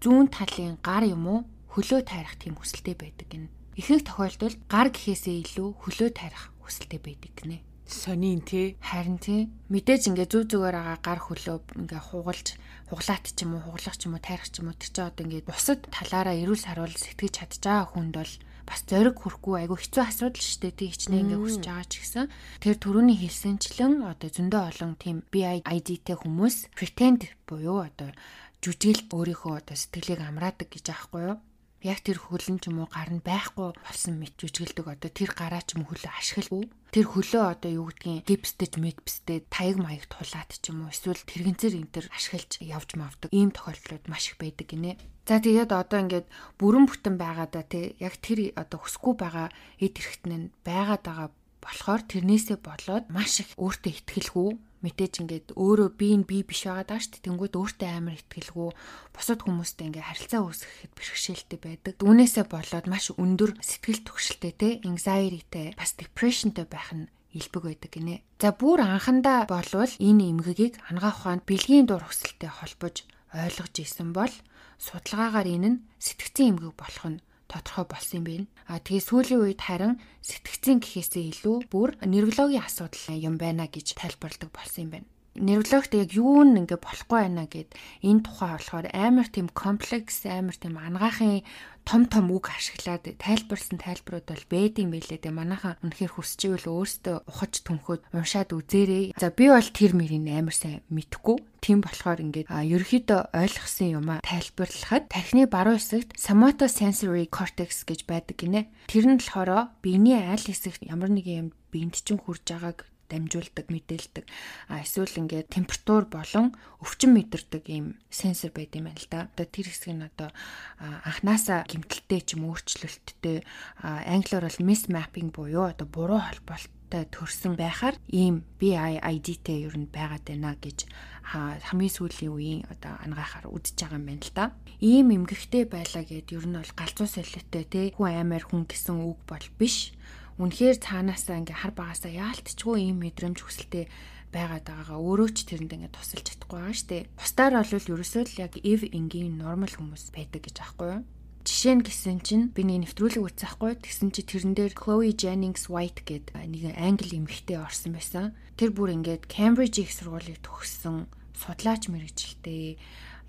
зүүн 0.00 0.26
талын 0.32 0.76
гар 0.80 1.04
юм 1.04 1.24
уу 1.28 1.40
хөлөө 1.72 2.00
тайрах 2.08 2.36
тийм 2.40 2.56
хүсэлтэй 2.56 2.96
байдаг 2.96 3.28
гинэ. 3.30 3.52
Ихэнх 3.78 4.04
тохиолдолд 4.08 4.58
гар 4.66 4.88
гэхээсээ 4.90 5.36
илүү 5.44 5.68
хөлөө 5.76 6.10
тайрах 6.16 6.50
хүсэлтэй 6.64 7.00
байдаг 7.00 7.32
гинэ. 7.36 7.62
Сонин 7.90 8.40
тий. 8.40 8.78
Харин 8.80 9.18
тий. 9.18 9.50
Мэдээж 9.68 10.10
ингээ 10.14 10.30
зүг 10.30 10.44
зүгээр 10.50 10.76
байгаа 10.78 10.98
гар 11.02 11.20
хөлөө 11.20 11.56
ингээ 11.84 12.02
хугалж 12.06 12.46
хуглаат 12.90 13.24
ч 13.34 13.38
юм 13.42 13.58
уу 13.58 13.62
хуглах 13.66 13.96
ч 13.98 14.06
юм 14.06 14.14
уу 14.14 14.22
тайрах 14.22 14.50
ч 14.50 14.62
юм 14.62 14.70
уу 14.70 14.78
тэр 14.78 14.90
чинь 14.94 15.06
одоо 15.10 15.22
ингээ 15.26 15.46
бусад 15.46 15.80
талаараа 15.90 16.38
эрүүл 16.38 16.62
саруул 16.62 16.94
сэтгэж 16.94 17.32
чадж 17.34 17.62
байгаа 17.62 17.86
хүнд 17.90 18.14
бол 18.14 18.34
бас 18.70 18.86
зориг 18.86 19.18
хүрхгүй 19.18 19.66
айгу 19.66 19.74
хэцүү 19.74 20.02
асуудал 20.06 20.46
шүү 20.46 20.62
дээ. 20.62 20.78
Тий 20.78 20.88
хичнээн 20.94 21.22
ингээ 21.26 21.42
хүсэж 21.42 21.64
байгаа 21.66 21.86
ч 21.90 21.94
гэсэн. 21.98 22.26
Тэр 22.62 22.76
төрөний 22.78 23.18
хэлсэнчлэн 23.18 23.94
одоо 24.06 24.30
зөндөө 24.30 24.62
олон 24.70 24.92
тийм 24.94 25.26
BID-тэй 25.34 26.14
хүмүүс 26.14 26.70
pretend 26.78 27.26
буюу 27.50 27.82
одоо 27.82 28.14
жүжиглд 28.62 29.10
өөрийнхөө 29.10 29.54
одоо 29.58 29.74
сэтгэлийг 29.74 30.22
амраадаг 30.22 30.70
гэж 30.70 30.86
аахгүй 30.94 31.34
юу? 31.34 31.36
Яг 31.80 32.04
тэр 32.04 32.20
хөлн 32.20 32.60
ч 32.60 32.68
юм 32.68 32.84
уу 32.84 32.88
гар 32.92 33.08
нь 33.08 33.24
байхгүй 33.24 33.72
болсон 33.72 34.20
мэт 34.20 34.36
жүжиглдэг 34.36 34.84
одоо 34.84 35.08
тэр 35.08 35.32
гараа 35.32 35.64
ч 35.64 35.80
юм 35.80 35.88
хөлөө 35.88 36.12
ашиглахгүй. 36.12 36.68
Тэр 36.92 37.06
хөлөө 37.08 37.44
одоо 37.56 37.70
юу 37.72 37.88
гэдгийг 37.88 38.28
гипстэйж 38.28 38.76
медпстэй 38.76 39.48
таяг 39.48 39.80
маяг 39.80 40.04
тулаад 40.12 40.50
ч 40.60 40.64
юм 40.68 40.84
уу 40.84 40.92
эсвэл 40.92 41.24
тэрэгцэр 41.24 41.80
энэ 41.80 41.92
төр 41.94 42.06
ашиглаж 42.12 42.52
явж 42.60 42.90
мавдаг 43.00 43.32
ийм 43.32 43.48
тохиолдлууд 43.56 44.04
маш 44.12 44.28
их 44.28 44.36
байдаг 44.36 44.68
гинэ. 44.68 45.00
За 45.24 45.40
тэгээд 45.40 45.72
одоо 45.72 45.98
ингээд 46.04 46.26
бүрэн 46.60 46.84
бүтэн 46.84 47.16
байгаадаа 47.16 47.64
тий 47.64 47.96
яг 47.96 48.20
тэр 48.20 48.52
одоо 48.60 48.78
хүсэхгүй 48.84 49.14
байгаа 49.16 49.48
эд 49.80 49.94
хэрэгтэн 49.96 50.52
байгаад 50.66 51.02
байгаа 51.06 51.28
болохоор 51.64 52.02
тэрнээсээ 52.12 52.58
болоод 52.60 53.04
маш 53.08 53.40
их 53.40 53.56
өөртөө 53.56 53.92
ихтгэлгүй 53.94 54.50
мэдээж 54.80 55.14
ингээд 55.20 55.46
өөрөө 55.56 55.90
би 55.96 56.08
нь 56.16 56.24
би 56.24 56.40
биш 56.40 56.64
байгаа 56.64 56.86
даа 56.88 57.00
шүү 57.00 57.12
дээ. 57.20 57.24
Тэнгүүд 57.28 57.54
өөртөө 57.60 57.90
амар 57.92 58.16
ихтгэлгүй 58.16 58.68
бусад 59.12 59.40
хүмүүстэй 59.44 59.86
ингээд 59.92 60.08
харилцаа 60.08 60.40
үүсгэхэд 60.40 60.92
бэрхшээлтэй 60.96 61.58
байдаг. 61.60 61.94
Үүнээсээ 62.00 62.44
болоод 62.48 62.86
маш 62.88 63.04
өндөр 63.12 63.50
сэтгэл 63.60 64.02
түгшилтэй 64.08 64.52
те 64.56 64.68
anxiety-тэй 64.80 65.76
бас 65.76 65.92
depressionтэй 66.00 66.64
байх 66.64 66.90
нь 66.96 67.12
илбэг 67.36 67.62
байдаг 67.62 67.90
гинэ. 67.92 68.24
За 68.42 68.50
бүр 68.56 68.82
анхандаа 68.82 69.46
болвол 69.46 69.92
энэ 70.00 70.24
эмгэгийг 70.34 70.80
анагаах 70.88 71.22
ухаанд 71.22 71.42
бэлгийн 71.46 71.86
дур 71.86 72.02
хүсэлтэд 72.02 72.50
холбож 72.50 73.06
ойлгож 73.30 73.74
исэн 73.78 74.10
бол 74.10 74.32
судалгаагаар 74.80 75.48
энэ 75.60 75.68
нь 75.70 75.82
сэтгцэн 76.02 76.56
эмгэг 76.56 76.74
болох 76.74 77.06
нь 77.06 77.22
тодорхой 77.50 77.86
болсон 77.90 78.22
юм 78.22 78.26
байна. 78.30 78.46
А 78.70 78.78
тэгээ 78.78 79.02
сүүлийн 79.10 79.42
үед 79.42 79.60
харин 79.66 79.98
сэтгцийн 80.22 80.78
гэхээсээ 80.78 81.24
илүү 81.34 81.56
бүр 81.66 81.98
нейрологийн 82.06 82.62
асуудал 82.62 83.18
юм 83.18 83.36
байна 83.42 83.66
гэж 83.66 83.98
тайлбарладаг 83.98 84.54
болсон 84.54 84.86
юм 84.86 84.92
байна 84.94 85.08
нейрологт 85.38 85.94
яг 85.94 86.10
юу 86.16 86.42
н 86.42 86.66
ингээ 86.66 86.80
болохгүй 86.82 87.18
байна 87.22 87.46
гэд 87.46 87.70
энэ 88.02 88.24
тухай 88.26 88.50
болохоор 88.58 88.86
амар 88.90 89.28
тийм 89.30 89.46
комплекс 89.54 90.26
амар 90.26 90.56
тийм 90.58 90.74
ангахын 90.74 91.46
том 91.84 92.06
том 92.06 92.30
үг 92.30 92.50
ашиглаад 92.50 93.06
тайлбарсан 93.18 93.78
тайлбарууд 93.78 94.26
бол 94.26 94.44
бэдийн 94.50 94.90
байлээ 94.90 95.18
дээ 95.22 95.34
манайхан 95.34 95.78
үнэхээр 95.82 96.12
хүсчихвэл 96.14 96.70
өөртөө 96.70 97.16
ухаж 97.26 97.54
түнхөөд 97.66 98.02
уншаад 98.14 98.50
үзээрэй. 98.54 99.14
За 99.18 99.30
би 99.34 99.48
бол 99.50 99.70
тэр 99.70 99.98
мөрийг 99.98 100.22
амар 100.28 100.54
сайн 100.54 100.82
мэдхгүй. 100.92 101.42
Тийм 101.64 101.82
болохоор 101.82 102.20
ингээд 102.20 102.50
ерөөхдөө 102.50 103.20
ойлгосон 103.34 103.88
юм 103.90 104.06
а 104.12 104.22
тайлбарлахад 104.22 105.10
тархины 105.10 105.50
баруун 105.50 105.80
хэсэгт 105.80 106.14
somatosensory 106.14 107.26
cortex 107.26 107.82
гэж 107.88 108.06
байдаг 108.06 108.38
гинэ. 108.38 108.70
Тэр 108.86 109.04
нь 109.10 109.18
болохоор 109.18 109.74
биений 109.82 110.20
аль 110.20 110.46
хэсэгт 110.46 110.86
ямар 110.86 111.10
нэгэн 111.10 111.38
юм 111.42 111.48
биед 111.74 111.98
чинь 111.98 112.22
хурж 112.22 112.44
байгааг 112.46 112.86
дамжуулдаг, 113.10 113.66
мэдээлдэг. 113.66 114.24
А 114.70 114.80
эсвэл 114.86 115.18
ингээд 115.18 115.50
температур 115.50 116.06
болон 116.06 116.54
өвчин 116.78 117.12
мэдэрдэг 117.18 117.64
ийм 117.66 117.98
сенсор 118.06 118.54
байд 118.54 118.78
юм 118.78 118.86
байна 118.86 119.02
л 119.02 119.10
да. 119.10 119.26
Одоо 119.34 119.46
тэр 119.50 119.66
хэсэг 119.66 119.90
нь 119.90 120.06
одоо 120.06 120.30
анханасаа 120.78 121.66
гимтэлтэй 121.66 122.22
ч 122.22 122.38
юм 122.38 122.48
өөрчлөлттэй 122.48 123.42
англиар 123.82 124.46
бол 124.46 124.62
miss 124.62 124.86
mapping 124.86 125.34
буюу 125.34 125.66
одоо 125.66 125.86
буруу 125.90 126.22
холболттой 126.22 127.04
төрсэн 127.10 127.58
байхаар 127.58 127.98
ийм 128.08 128.46
BIID-тэй 128.62 129.66
ер 129.66 129.74
нь 129.74 129.90
байгаад 129.90 130.24
байна 130.30 130.54
гэж 130.54 130.86
хамгийн 131.30 131.94
сүүлийн 131.94 132.32
үеийн 132.34 132.62
одоо 132.66 132.98
ангахаар 133.04 133.46
үдж 133.46 133.78
байгаа 133.78 133.98
юм 133.98 134.06
байна 134.08 134.24
л 134.26 134.32
да. 134.34 134.44
Ийм 134.82 135.14
эмгэгтэй 135.14 135.64
байлаа 135.70 136.02
гэд 136.02 136.34
ер 136.34 136.46
нь 136.46 136.58
бол 136.58 136.72
галзуу 136.74 137.06
солиотой 137.06 137.64
те 137.70 137.80
хүн 137.94 138.10
аймаар 138.10 138.42
хүн 138.42 138.66
гэсэн 138.66 138.98
үг 138.98 139.18
бол 139.30 139.46
биш 139.58 139.94
үнэхээр 140.38 140.76
цаанаасаа 140.78 141.40
ингээ 141.42 141.58
хар 141.58 141.72
багасаа 141.74 142.12
яалтчгүй 142.12 142.76
ийм 142.86 143.02
мэдрэмж 143.02 143.38
хүсэлтэй 143.42 143.90
байгаад 144.30 144.64
байгаагаа 144.68 144.98
өөрөө 145.02 145.30
ч 145.34 145.38
тэрэнд 145.50 145.74
ингээ 145.74 145.90
тусалж 145.90 146.26
чадахгүй 146.30 146.58
байгаа 146.62 146.76
штэ. 146.78 147.10
Бусдаар 147.18 147.54
бол 147.58 147.90
ерөөсөө 147.98 148.22
л 148.30 148.40
яг 148.46 148.54
ив 148.62 148.80
энгийн 148.86 149.34
нормал 149.42 149.74
хүмүүс 149.74 150.14
байдаг 150.14 150.46
гэж 150.46 150.56
аахгүй 150.62 150.88
юу? 150.94 151.02
Жишээ 151.40 151.74
нь 151.80 151.86
гэсэн 151.88 152.18
чинь 152.20 152.44
би 152.54 152.62
нэг 152.62 152.92
нэвтрүүлэг 152.94 153.26
үзэхгүй 153.26 153.72
тэгсэн 153.80 154.12
чи 154.12 154.22
тэрэн 154.22 154.54
дээр 154.54 154.76
Chloe 154.76 155.16
Jennings 155.16 155.72
White 155.72 156.04
гэдэг 156.04 156.36
нэг 156.36 156.76
англи 156.76 157.16
эмэгтэй 157.16 157.58
орсон 157.58 157.96
байсан. 157.96 158.36
Тэр 158.60 158.70
бүр 158.76 158.92
ингээд 158.94 159.24
Cambridge 159.24 159.82
их 159.82 159.90
сургуулийг 159.90 160.38
төгссөн 160.44 161.08
судлаач 161.32 161.88
мэрэгчлээ 161.88 162.76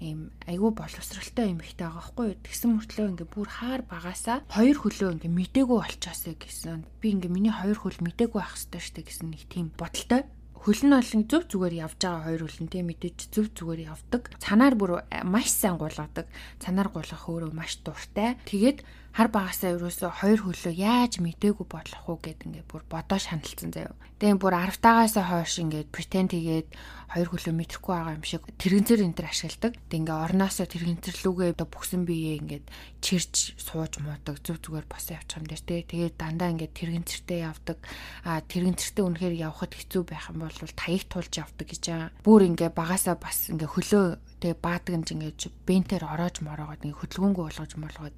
ийм 0.01 0.33
айгүй 0.49 0.73
боловсралтай 0.73 1.53
юм 1.53 1.61
ихтэй 1.61 1.85
байгаа 1.85 2.01
байхгүй 2.01 2.25
юу. 2.33 2.41
Тэгсэн 2.41 2.69
мөртлөө 2.73 3.07
ингээ 3.13 3.29
бүр 3.29 3.49
хаар 3.53 3.81
багасаа 3.85 4.37
хоёр 4.49 4.77
хөлөө 4.81 5.09
ингээ 5.21 5.29
мдээгүй 5.29 5.77
болчоосэй 5.77 6.35
гэсэн. 6.41 6.81
Би 6.97 7.07
ингээ 7.13 7.29
миний 7.29 7.53
хоёр 7.53 7.77
хөл 7.77 8.01
мдээгүй 8.01 8.41
ах 8.41 8.57
хэвээр 8.57 8.81
штэ 8.81 9.01
гэсэн 9.05 9.27
нэг 9.29 9.45
тийм 9.45 9.69
бодолтой. 9.77 10.25
Хөл 10.61 10.81
нь 10.85 10.93
бол 10.93 11.05
зөв 11.05 11.43
зүгээр 11.49 11.73
явж 11.85 11.97
байгаа 12.01 12.25
хоёр 12.29 12.41
хөлнтэй 12.45 12.81
мэдээж 12.85 13.19
зөв 13.33 13.45
зүгээр 13.53 13.81
явдаг. 13.93 14.29
Цанаар 14.37 14.77
бүр 14.77 15.05
маш 15.25 15.49
сайн 15.49 15.81
гулгадаг. 15.81 16.29
Цанаар 16.61 16.89
гулгах 16.93 17.25
өөрөө 17.25 17.49
маш 17.49 17.81
дуртай. 17.81 18.37
Тэгээд 18.45 18.85
хар 19.11 19.27
багасаа 19.27 19.75
ерөөсө 19.75 20.07
хоёр 20.23 20.39
хөлөө 20.47 20.71
яаж 20.71 21.19
мдээгүй 21.19 21.67
болох 21.67 22.03
уу 22.07 22.19
гэд 22.23 22.47
ингээ 22.47 22.63
бүр 22.63 22.87
бодоо 22.87 23.19
шаналцсан 23.19 23.75
заяа. 23.75 23.91
Тэгээ 24.23 24.39
бүр 24.39 24.55
10 24.55 24.79
тагаас 24.79 25.15
хойш 25.19 25.59
ингээ 25.59 25.91
претенд 25.91 26.31
хийгээд 26.31 26.69
хоёр 27.11 27.27
хөлөө 27.27 27.53
мэдрэхгүй 27.59 27.91
байгаа 27.91 28.15
юм 28.15 28.23
шиг 28.23 28.47
тэрэгцэр 28.55 29.03
энэ 29.03 29.17
төр 29.19 29.27
ашигладаг. 29.27 29.73
Тэг 29.91 29.99
ингээ 29.99 30.15
орноосоо 30.15 30.67
тэрэгцэрлүүгээ 30.71 31.49
одоо 31.59 31.67
бүхсэн 31.67 32.01
биеэ 32.07 32.39
ингээд 32.39 32.65
чирж 33.03 33.59
сууж 33.59 33.99
муудаг 33.99 34.39
зүг 34.39 34.63
зүгээр 34.63 34.87
босоо 34.87 35.19
явчих 35.19 35.43
юм 35.43 35.45
дээр 35.51 35.63
тэ. 35.67 35.83
Тэгээд 35.91 36.15
дандаа 36.15 36.49
ингээд 36.55 36.71
тэрэгцэртэй 36.71 37.39
явдаг. 37.43 37.77
А 38.23 38.39
тэрэгцэртэй 38.39 39.03
үнэхээр 39.03 39.35
явхад 39.43 39.75
хэцүү 39.75 40.01
байх 40.07 40.31
юм 40.31 40.47
бол 40.47 40.55
таяг 40.55 41.03
тулж 41.11 41.33
явдаг 41.35 41.67
гэж 41.67 41.83
байгаа. 41.83 42.09
Бүр 42.23 42.41
ингээ 42.47 42.71
багасаа 42.71 43.19
бас 43.19 43.51
ингээ 43.51 43.67
хөлөө 43.75 44.05
тэг 44.39 44.55
баадаг 44.63 44.93
юм 44.95 45.03
ингээ 45.03 45.51
бентээр 45.67 46.07
ороож 46.07 46.39
мороогоод 46.39 46.79
ингээ 46.87 46.95
хөдөлгөөнгөө 46.95 47.43
болгож 47.43 47.71
молгоод 47.75 48.15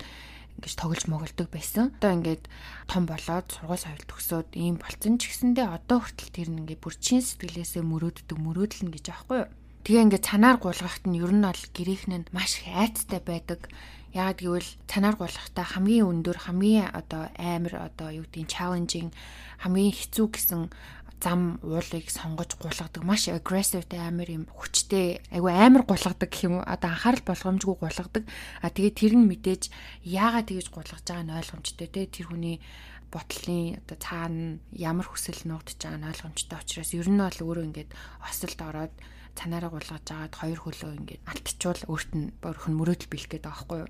ингэж 0.59 0.73
тоглож 0.77 1.03
моголдог 1.09 1.47
байсан. 1.49 1.93
Одоо 1.97 2.11
ингээд 2.17 2.43
том 2.87 3.03
болоод 3.09 3.47
сургууль 3.49 3.81
соёл 3.81 4.03
төгсөөд 4.05 4.49
ийм 4.59 4.77
болцсон 4.77 5.17
ч 5.17 5.33
гэсэндээ 5.33 5.67
одоо 5.67 5.99
хүртэл 6.03 6.31
тэр 6.33 6.49
нь 6.53 6.61
ингээд 6.63 6.83
бүр 6.83 6.95
чин 6.99 7.21
сэтгэлээсээ 7.25 7.83
мөрөөддөг 7.83 8.37
мөрөөдлөн 8.37 8.89
гэж 8.93 9.05
аахгүй 9.09 9.37
юу. 9.43 9.51
Тэгээ 9.83 10.03
ингээд 10.07 10.27
цанаар 10.29 10.57
гулгахт 10.63 11.03
нь 11.11 11.19
ер 11.19 11.31
нь 11.35 11.43
бол 11.43 11.63
гэрээхэн 11.75 12.13
нь 12.23 12.29
маш 12.31 12.63
их 12.63 12.71
айцтай 12.71 13.19
байдаг. 13.19 13.67
Яагаад 14.15 14.39
гэвэл 14.39 14.69
цанаар 14.87 15.17
гулгахтаа 15.19 15.65
хамгийн 15.65 16.07
өндөр 16.07 16.37
хамгийн 16.47 16.87
одоо 16.95 17.27
амар 17.35 17.91
одоо 17.91 18.09
юу 18.13 18.23
гэдгийг 18.29 18.47
challenging 18.47 19.09
хамгийн 19.59 19.91
хэцүү 19.91 20.27
гэсэн 20.31 20.61
зам 21.23 21.63
уулыг 21.63 22.11
сонгож 22.11 22.51
гулгадаг 22.59 23.03
маш 23.07 23.31
aggressive 23.31 23.87
тэ 23.87 23.97
амар 24.03 24.27
юм 24.27 24.43
хүчтэй 24.51 25.23
айгу 25.31 25.47
амар 25.47 25.83
гулгадаг 25.87 26.27
гэх 26.27 26.43
юм 26.47 26.55
одоо 26.59 26.89
анхаарал 26.91 27.23
болгоомжгүй 27.23 27.75
гулгадаг 27.79 28.23
а 28.59 28.67
тэгээд 28.67 28.99
тэр 28.99 29.13
нь 29.15 29.29
мэдээж 29.31 29.63
яагаад 30.03 30.51
тэгэж 30.51 30.67
гулгаж 30.75 31.03
байгаа 31.07 31.23
нь 31.23 31.37
ойлгомжтой 31.39 31.87
тэ 31.87 32.11
тэр 32.11 32.27
хүний 32.27 32.57
ботлын 33.07 33.79
одоо 33.79 33.97
цаана 34.03 34.59
ямар 34.75 35.07
хүсэл 35.07 35.47
нуугдж 35.47 35.79
байгаа 35.79 35.99
нь 36.01 36.09
ойлгомжтой 36.11 36.59
учраас 36.59 36.91
ер 36.91 37.07
нь 37.07 37.23
бол 37.23 37.39
өөрөө 37.47 37.67
ингээд 37.71 37.91
осолд 38.27 38.59
ороод 38.59 38.93
цанаараа 39.39 39.71
гулгаж 39.71 40.05
агаад 40.11 40.33
хоёр 40.35 40.59
хөлөө 40.61 40.91
ингээд 40.99 41.21
алтчвал 41.31 41.81
өөрт 41.87 42.11
нь 42.19 42.27
өөрхөн 42.43 42.73
мөрөөдөл 42.75 43.11
бэлгээд 43.13 43.45
байгаа 43.47 43.63
байхгүй 43.63 43.79
юу 43.85 43.89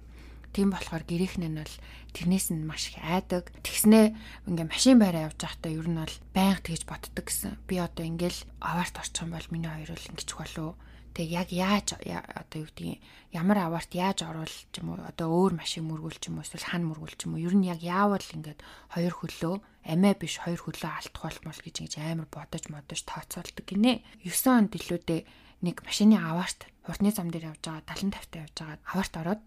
Тийм 0.53 0.69
болохоор 0.69 1.03
гэрийнхэн 1.03 1.49
нь 1.49 1.59
бол 1.59 1.75
тэрнээс 2.13 2.47
нь 2.53 2.63
маш 2.63 2.93
их 2.93 3.01
айдаг. 3.01 3.49
Тэгснээ 3.65 4.13
ингээм 4.47 4.69
машин 4.69 4.97
байраа 5.01 5.33
явж 5.33 5.41
байхдаа 5.41 5.71
ер 5.73 5.89
нь 5.89 5.99
бол 5.99 6.15
байнга 6.37 6.61
тэгж 6.61 6.83
боддог 6.85 7.25
гэсэн. 7.25 7.57
Би 7.65 7.81
одоо 7.81 8.05
ингээл 8.05 8.39
аваарт 8.61 8.95
орчих 9.01 9.25
юм 9.25 9.33
бол 9.33 9.47
миний 9.49 9.73
хоёр 9.73 9.91
бол 9.97 10.09
ингэчих 10.13 10.37
болов 10.37 10.77
Тэг 11.13 11.29
яг 11.29 11.53
яаж 11.53 11.93
одоо 11.93 12.57
юу 12.57 12.65
гэдгийг 12.73 12.97
ямар 13.37 13.69
аваарт 13.69 13.93
яаж 13.93 14.25
оруулж 14.25 14.73
юм 14.81 14.97
уу 14.97 15.05
одоо 15.05 15.29
өөр 15.29 15.61
машин 15.61 15.85
мөргүүл 15.85 16.17
ч 16.17 16.33
юм 16.33 16.41
уу 16.41 16.45
эсвэл 16.45 16.73
хан 16.73 16.89
мөргүүл 16.89 17.13
ч 17.13 17.29
юм 17.29 17.37
уу 17.37 17.45
ер 17.45 17.53
нь 17.53 17.69
яг 17.69 17.85
яавал 17.85 18.25
ингээд 18.33 18.57
хоёр 18.97 19.13
хөлөө 19.21 19.55
амиа 19.93 20.17
биш 20.17 20.41
хоёр 20.41 20.57
хөлөө 20.57 20.89
алдах 20.89 21.21
болмол 21.21 21.61
гэж 21.61 21.75
ингэж 21.85 21.93
амар 22.01 22.29
бодож 22.33 22.65
модож 22.65 22.99
тооцоолдог 23.05 23.61
гинэ. 23.61 24.01
9 24.25 24.57
онд 24.57 24.73
илүүдээ 24.73 25.21
нэг 25.69 25.85
машины 25.85 26.17
аваарт 26.17 26.65
хурдны 26.81 27.13
зам 27.13 27.29
дээр 27.29 27.53
явж 27.53 27.61
байгаа 27.61 27.93
70 27.93 28.09
50 28.09 28.33
та 28.33 28.41
явж 28.41 28.55
байгаа 28.57 28.77
аваарт 28.89 29.13
ороод 29.21 29.41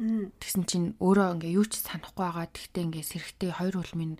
Тэгсэн 0.00 0.64
чинь 0.64 0.88
өөрөө 0.96 1.36
ингээ 1.36 1.56
юу 1.60 1.68
ч 1.68 1.84
санахгүй 1.84 2.24
байгаа. 2.24 2.48
Тэгтээ 2.48 2.84
ингээ 2.88 3.04
сэрхтээ 3.04 3.50
хоёр 3.60 3.76
хөлмийн 3.84 4.16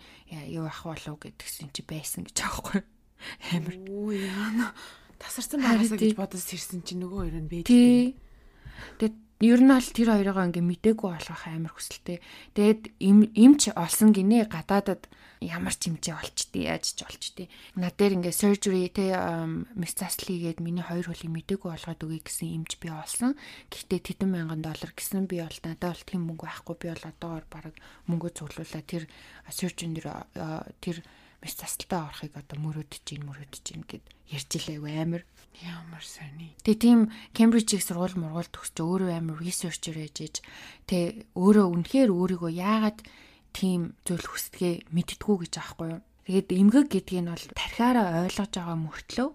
юу 0.53 0.69
ах 0.69 0.85
болов 0.85 1.17
гэдгсэн 1.17 1.73
чи 1.73 1.81
байсан 1.89 2.29
гэж 2.29 2.37
аахгүй. 2.45 2.85
Амар. 3.57 3.75
Оо 3.89 4.13
яана. 4.13 4.77
Тасарсан 5.17 5.65
байгаасаа 5.65 5.97
гэж 5.97 6.21
бодож 6.21 6.45
сэрсэн 6.45 6.85
чи 6.85 7.01
нөгөө 7.01 7.19
хоёр 7.25 7.37
нь 7.41 7.49
бэж. 7.49 7.65
Тий. 7.65 8.13
Тэгээд 9.01 9.17
ер 9.41 9.61
нь 9.65 9.73
бол 9.73 9.89
тэр 9.89 10.09
хоёроо 10.13 10.53
ингээ 10.53 10.61
мдээгүй 10.61 11.09
болгох 11.17 11.45
амар 11.49 11.73
хүсэлтэй. 11.73 12.21
Тэгээд 12.53 12.83
эмч 13.01 13.73
олсон 13.73 14.13
гинэ 14.13 14.45
гадаадад 14.53 15.09
ямар 15.41 15.73
ч 15.73 15.89
хэмжээ 15.89 16.13
олчдээ 16.21 16.65
яаж 16.69 16.85
ч 16.93 17.01
олчдээ. 17.01 17.49
Над 17.81 17.97
дээр 17.97 18.21
ингээ 18.21 18.37
surgery 18.37 18.93
те 18.93 19.17
мистасли 19.73 20.37
гээд 20.45 20.61
миний 20.61 20.85
хоёр 20.85 21.09
хөлийг 21.09 21.33
мдээгүй 21.33 21.73
болгоод 21.73 22.05
өгье 22.05 22.21
гэсэн 22.21 22.53
эмч 22.61 22.77
би 22.77 22.93
олсон. 22.93 23.33
Гэхдээ 23.73 24.21
тэдэн 24.21 24.29
мянган 24.29 24.61
доллар 24.61 24.93
гэсэн 24.93 25.25
би 25.25 25.41
бол 25.41 25.59
надад 25.65 25.97
бол 25.97 26.05
тийм 26.05 26.23
мөнгө 26.29 26.45
байхгүй 26.45 26.77
би 26.77 26.87
бол 26.93 27.09
одоогор 27.09 27.45
бараг 27.49 27.75
мөнгө 28.13 28.29
цуглуулаад 28.37 28.85
тэр 28.85 29.09
surgeon 29.49 29.97
дээр 29.97 30.13
тэр 30.85 31.01
мистасалтай 31.41 32.01
орохыг 32.05 32.37
одоо 32.37 32.57
мөрөөдөж 32.61 33.05
гин 33.09 33.25
мөрөөдөж 33.25 33.65
гин 33.65 33.89
гэд 33.89 34.05
ярьж 34.29 34.51
илээ 34.61 35.01
амар 35.01 35.25
ямар 35.59 36.05
сони. 36.05 36.57
Тэгээ 36.65 36.81
тийм 36.81 37.01
Кембрижийг 37.37 37.83
сургууль 37.85 38.17
мургуул 38.17 38.49
төгсч 38.49 38.77
өөрөө 38.81 39.11
амар 39.13 39.39
researcher 39.43 39.97
ээж 39.99 40.17
ээж 40.25 40.37
тэ 40.89 41.27
өөрөө 41.37 41.67
үнэхээр 41.75 42.11
өөрийгөө 42.11 42.53
яагаад 42.55 42.99
тийм 43.53 43.99
зүйл 44.07 44.25
хүсдэгэ 44.25 44.91
мэддгүү 44.95 45.37
гэж 45.45 45.53
аахгүй 45.59 45.89
юу. 45.99 46.01
Тэгээд 46.25 46.49
эмгэг 46.55 46.87
гэдгийг 46.95 47.23
нь 47.27 47.33
бол 47.35 47.47
тархиараа 47.59 48.25
ойлгож 48.25 48.53
байгаа 48.55 48.79
мөртлөө 48.79 49.29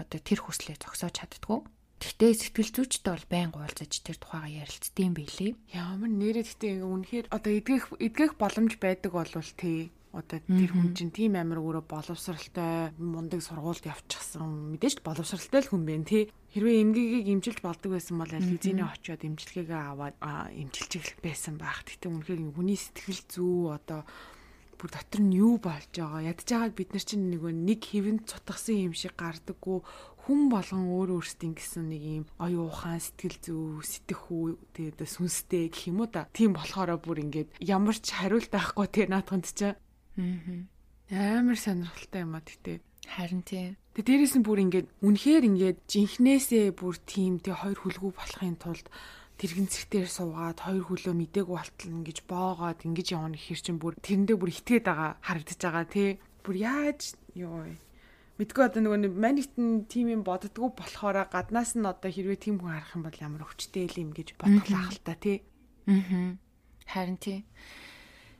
одоо 0.00 0.20
тэр 0.22 0.40
хүслээ 0.42 0.76
зогсоож 0.80 1.14
чаддгүй. 1.18 1.60
Гэхдээ 1.98 2.32
сэтгэл 2.38 2.72
зүйчтэй 2.78 3.10
бол 3.10 3.26
байн 3.26 3.50
уулзаж 3.50 3.92
тэр 4.06 4.16
тухайга 4.22 4.62
ярилцдсан 4.62 5.12
байлээ. 5.18 5.52
Ямар 5.74 6.10
нэрээ 6.14 6.46
гэхдээ 6.46 6.74
үнэхээр 6.86 7.26
одоо 7.34 7.52
эдгэх 7.58 7.84
эдгэх 7.98 8.32
боломж 8.38 8.72
байдаг 8.78 9.12
болвол 9.18 9.50
тий 9.58 9.90
одоо 10.16 10.40
тэр 10.40 10.72
хүн 10.72 10.96
чинь 10.96 11.12
тийм 11.12 11.36
амар 11.36 11.60
өөрөө 11.60 11.84
боловсралтай 11.84 12.96
мундаг 12.96 13.44
сургуульд 13.44 13.84
явчихсан. 13.84 14.72
Мэдээж 14.72 15.04
боловсралтай 15.04 15.60
л 15.60 15.70
хүн 15.70 15.84
бэ 15.84 15.96
тий 16.08 16.22
хэрвээ 16.56 16.80
эмгэгийг 16.80 17.26
имжилж 17.28 17.60
болдог 17.60 17.92
байсан 17.92 18.16
бол 18.16 18.32
ализиний 18.32 18.86
очиод 18.88 19.20
имчилгээгээ 19.20 19.82
аваад 19.92 20.16
имчилж 20.56 21.20
байсан 21.20 21.60
байх. 21.60 21.84
Гэхдээ 21.84 22.08
үнэхээр 22.08 22.40
хүний 22.56 22.78
сэтгэл 22.80 23.22
зүй 23.28 23.76
одоо 23.76 24.08
бүр 24.78 24.90
дотор 24.94 25.20
нь 25.20 25.36
юу 25.36 25.60
болж 25.60 25.92
байгаа? 25.92 26.24
Ядж 26.32 26.48
байгааг 26.48 26.72
бид 26.72 26.90
нар 26.94 27.04
чинь 27.04 27.28
нөгөө 27.34 27.52
нэг 27.52 27.80
хэвэнд 27.84 28.22
цутгасан 28.30 28.88
юм 28.88 28.94
шиг 28.96 29.12
гардаггүй. 29.18 29.82
Хүн 30.28 30.40
болгон 30.52 30.92
өөр 30.92 31.18
өөрсдийн 31.18 31.56
гэсэн 31.56 31.88
нэг 31.88 32.02
юм 32.04 32.24
оюун 32.38 32.68
ухаан 32.70 33.00
сэтгэл 33.00 33.38
зүй 33.42 33.80
сэтгэх 33.80 34.22
үү 34.28 34.60
тэгээд 34.76 35.00
сүнстэй 35.02 35.72
гэх 35.72 35.88
юм 35.88 36.04
уу 36.04 36.08
да. 36.08 36.28
Тийм 36.36 36.52
болохоор 36.52 37.00
бүр 37.00 37.24
ингээд 37.26 37.58
ямар 37.64 37.96
ч 37.96 38.12
хариулт 38.12 38.52
байхгүй 38.52 38.86
тэгээ 38.86 39.08
наадханд 39.08 39.48
ч 39.48 39.72
аа. 40.18 41.40
Амар 41.40 41.56
сонирхолтой 41.56 42.22
юм 42.26 42.34
а 42.36 42.42
тэгтээ. 42.44 42.78
Харин 43.08 43.42
тийм. 43.46 43.80
Тэгээ 43.96 44.04
дээрэс 44.04 44.34
нь 44.36 44.44
бүр 44.44 44.58
ингээд 44.68 44.88
үнэхээр 45.00 45.44
ингээд 45.48 45.78
жинхнээсээ 45.88 46.76
бүр 46.76 47.00
тийм 47.08 47.40
тэг 47.40 47.56
хоёр 47.64 47.78
хүлгүү 47.80 48.12
болохын 48.12 48.60
тулд 48.60 48.86
тэрэгэн 49.40 49.70
цэгтэр 49.70 50.06
суугаад 50.10 50.58
хоёр 50.60 50.84
хөлөө 50.84 51.14
мдээгүй 51.16 51.56
болтол 51.56 51.94
ингэж 51.94 52.18
боогоод 52.28 52.84
ингэж 52.84 53.06
явна 53.14 53.38
гэхэр 53.38 53.60
чинь 53.62 53.80
бүр 53.80 53.94
тэрэндээ 54.02 54.36
бүр 54.36 54.50
итгээд 54.52 54.84
байгаа 54.84 55.10
харагдаж 55.22 55.58
байгаа 55.62 55.86
тий. 55.86 56.10
Бүр 56.42 56.56
яаж 56.58 57.14
ёо 57.38 57.64
мэдгүй 58.38 58.64
одоо 58.66 58.80
нөгөө 58.82 59.10
манитэн 59.18 59.90
тим 59.90 60.06
юм 60.14 60.22
боддгоо 60.22 60.70
болохоор 60.74 61.26
гаднаас 61.26 61.74
нь 61.74 61.86
одоо 61.86 62.10
хэрвээ 62.10 62.38
тим 62.38 62.62
хүн 62.62 62.70
харах 62.70 62.94
юм 62.94 63.02
бол 63.02 63.18
ямар 63.18 63.42
өвчтэй 63.46 63.90
л 63.90 63.98
юм 63.98 64.10
гэж 64.14 64.38
бодлоо 64.38 64.82
хэл 64.86 65.02
та 65.02 65.14
тий. 65.18 65.42
Аа. 65.90 66.38
Харин 66.86 67.18
тий. 67.18 67.42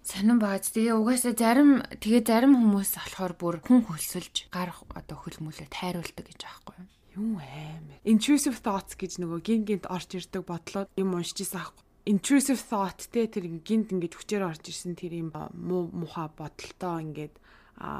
Сонин 0.09 0.41
бааз. 0.41 0.73
Тэгээ 0.73 0.97
угаасаа 0.97 1.37
зарим 1.37 1.85
тэгээ 2.01 2.25
зарим 2.25 2.57
хүмүүс 2.57 2.97
болохоор 2.97 3.33
бүр 3.37 3.57
хүн 3.61 3.85
хөлсөлж 3.85 4.49
гар 4.49 4.73
одоо 4.97 5.17
хөлмөлөө 5.21 5.69
тайруулдаг 5.69 6.25
гэж 6.25 6.41
аахгүй 6.49 6.81
юу? 7.13 7.37
Аймаа. 7.37 8.01
Intrusive 8.09 8.57
thoughts 8.57 8.97
гэж 8.97 9.21
нөгөө 9.21 9.41
гин 9.45 9.69
гинт 9.69 9.85
орж 9.85 10.17
ирдэг 10.17 10.49
бодлоод 10.49 10.89
юм 10.97 11.13
уншиж 11.13 11.53
байгаа 11.53 11.61
аахгүй. 11.61 11.85
Intrusive 12.09 12.57
thought 12.57 13.05
те 13.13 13.29
тэр 13.29 13.53
гинт 13.61 13.93
ингээд 13.93 14.17
хүчээр 14.17 14.49
орж 14.49 14.65
ирсэн 14.73 14.97
тэр 14.97 15.13
юм 15.13 15.29
муу 15.53 15.93
муха 15.93 16.33
бодолтоо 16.33 17.05
ингээд 17.05 17.37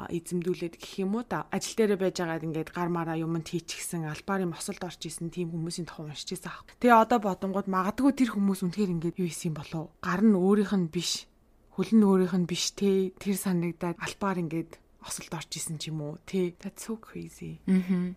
эзэмдүүлээд 0.09 0.81
гэх 0.81 1.05
юм 1.05 1.13
уу 1.13 1.23
да 1.29 1.45
ажил 1.53 1.77
дээр 1.77 1.93
байж 2.01 2.25
байгаад 2.25 2.41
ингээд 2.41 2.73
гар 2.73 2.89
мараа 2.89 3.21
юмд 3.21 3.53
хийчихсэн 3.53 4.09
албарын 4.09 4.49
мосолд 4.49 4.81
орж 4.81 5.05
исэн 5.05 5.29
тийм 5.29 5.53
хүмүүсийн 5.53 5.85
тухай 5.85 6.09
уншиж 6.09 6.41
байсан 6.41 6.57
аах. 6.57 6.65
Тэгээ 6.81 7.05
одоо 7.05 7.19
бодонгууд 7.21 7.69
магадгүй 7.69 8.11
тэр 8.17 8.33
хүмүүс 8.33 8.65
үнэхээр 8.65 8.97
ингээд 8.97 9.21
юу 9.21 9.29
исэн 9.29 9.53
болов 9.53 9.93
гар 10.01 10.25
нь 10.25 10.33
өөрийнх 10.33 10.73
нь 10.73 10.89
биш 10.89 11.29
хөл 11.79 11.95
нь 11.95 12.03
өөрийнх 12.03 12.35
нь 12.35 12.49
биш 12.51 12.75
те 12.75 13.15
тэр 13.15 13.39
санагдаад 13.39 13.95
албаар 14.03 14.43
ингээд 14.43 14.75
осолд 14.99 15.31
орж 15.31 15.51
исэн 15.55 15.79
ч 15.79 15.95
юм 15.95 16.03
уу 16.03 16.19
те 16.27 16.51
that's 16.59 16.83
so 16.83 16.99
crazy. 16.99 17.63
Аа 17.71 18.11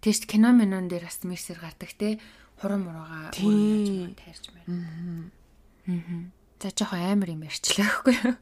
Тэст 0.00 0.24
кино 0.24 0.52
минон 0.56 0.88
дээр 0.88 1.08
бас 1.08 1.20
миксер 1.28 1.60
гардаг 1.60 1.92
те 1.92 2.16
хурам 2.60 2.88
муруугаа 2.88 3.36
өөрөө 3.36 4.16
тайрч 4.16 4.44
байна. 4.52 5.32
Аа. 5.88 6.28
За 6.56 6.72
жоохон 6.72 7.04
амар 7.04 7.28
юм 7.36 7.44
ярьчлаа 7.44 7.84
гэхгүй 7.84 8.16
юу? 8.24 8.36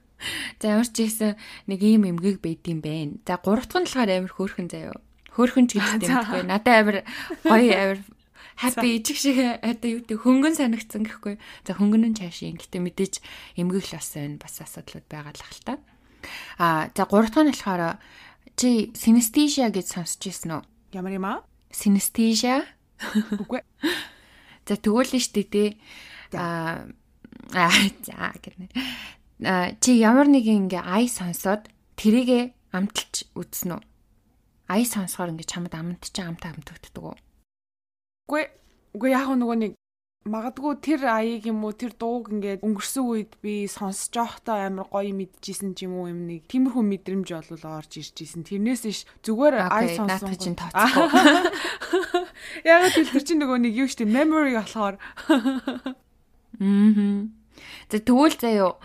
За 0.62 0.78
ямар 0.78 0.86
ч 0.86 1.02
ийсэн 1.02 1.34
нэг 1.66 1.82
ийм 1.82 2.06
эмгэг 2.06 2.38
байдсан 2.38 2.78
байна. 2.78 3.18
За 3.26 3.42
гуравтх 3.42 3.74
нь 3.74 3.86
болохоор 3.90 4.10
амар 4.10 4.32
хөөрхөн 4.34 4.70
заяо. 4.70 5.02
Хөөрхөн 5.34 5.66
ч 5.66 5.82
гэж 5.82 5.86
тэмдэхгүй. 5.98 6.42
Надад 6.46 6.74
амар 6.78 6.96
гоё 7.42 7.74
амар 7.74 7.98
хаппи 8.58 8.98
ижиг 8.98 9.16
шиг 9.16 9.38
одоо 9.62 9.88
юу 9.88 10.02
гэдэг 10.02 10.18
хөнгөн 10.18 10.54
санагдсан 10.58 11.06
гэхгүй. 11.06 11.38
За 11.62 11.78
хөнгөн 11.78 12.10
нь 12.10 12.18
цаашийн. 12.18 12.58
Гэтэ 12.58 12.82
мэдээж 12.82 13.14
эмгэг 13.54 13.86
л 13.86 13.94
бас 13.94 14.10
байна. 14.18 14.42
Бас 14.42 14.54
асуудлууд 14.58 15.06
байгаа 15.06 15.32
л 15.32 15.46
хэл 15.46 15.62
та. 15.62 15.74
А 16.58 16.90
за 16.90 17.06
гуравтх 17.06 17.38
нь 17.38 17.54
болохоор 17.54 18.02
чи 18.58 18.90
синестезия 18.98 19.70
гэж 19.70 19.86
сонсч 19.94 20.26
ирсэн 20.26 20.58
үү? 20.58 20.62
Ямар 20.98 21.14
юм 21.14 21.26
аа? 21.30 21.46
Синестезия. 21.70 22.66
Үгүй. 23.38 23.62
За 24.66 24.74
тэгвэл 24.74 25.14
нь 25.14 25.22
штэ 25.22 25.46
тий. 25.46 25.78
Аа 26.34 26.90
аа 27.54 27.70
за 28.02 28.34
гэнэ. 28.42 28.66
А 29.46 29.72
чи 29.80 29.96
ямар 30.02 30.26
нэгэн 30.26 30.66
ингээ 30.66 30.82
ай 30.82 31.06
сонсоод 31.06 31.70
тэрийгэ 31.94 32.52
амталж 32.74 33.30
үзсэн 33.38 33.78
үү? 33.78 33.82
Ай 34.68 34.82
сонсохоор 34.84 35.32
ингээ 35.32 35.48
чамд 35.48 35.72
амтч 35.72 36.18
амтаа 36.20 36.52
амтагддаг 36.52 37.04
уу? 37.04 37.16
Үгүй. 38.28 38.44
Үгүй 38.92 39.10
яг 39.16 39.32
нөгөө 39.32 39.56
нэг 39.56 39.72
магадгүй 40.28 40.74
тэр 40.84 41.00
аяыг 41.08 41.48
юм 41.48 41.64
уу 41.64 41.72
тэр 41.72 41.96
дууг 41.96 42.28
ингээд 42.28 42.60
өнгөрсөн 42.60 43.04
үед 43.08 43.32
би 43.40 43.64
сонсож 43.64 44.12
байхдаа 44.12 44.68
амар 44.68 44.84
гоё 44.92 45.16
мэдчихсэн 45.16 45.72
ч 45.72 45.88
юм 45.88 45.96
уу 45.96 46.12
юм 46.12 46.28
нэг 46.28 46.44
тиймэрхүү 46.52 46.84
мэдрэмж 46.84 47.28
болол 47.32 47.64
орж 47.80 47.92
ирж 47.96 48.16
исэн. 48.20 48.44
Тэрнээс 48.44 48.84
иш 48.84 48.98
зүгээр 49.24 49.72
ай 49.72 49.96
сонсон 49.96 50.36
чинь 50.36 50.58
тооцохгүй. 50.60 52.28
Яг 52.68 52.92
л 52.92 53.08
тэр 53.16 53.24
чинь 53.24 53.40
нөгөө 53.40 53.58
нэг 53.64 53.72
юу 53.72 53.88
штэ 53.88 54.04
memory 54.04 54.60
болохоор. 54.60 55.00
Мм. 56.60 57.37
За 57.90 57.98
тэгвэл 57.98 58.36
заяо 58.36 58.78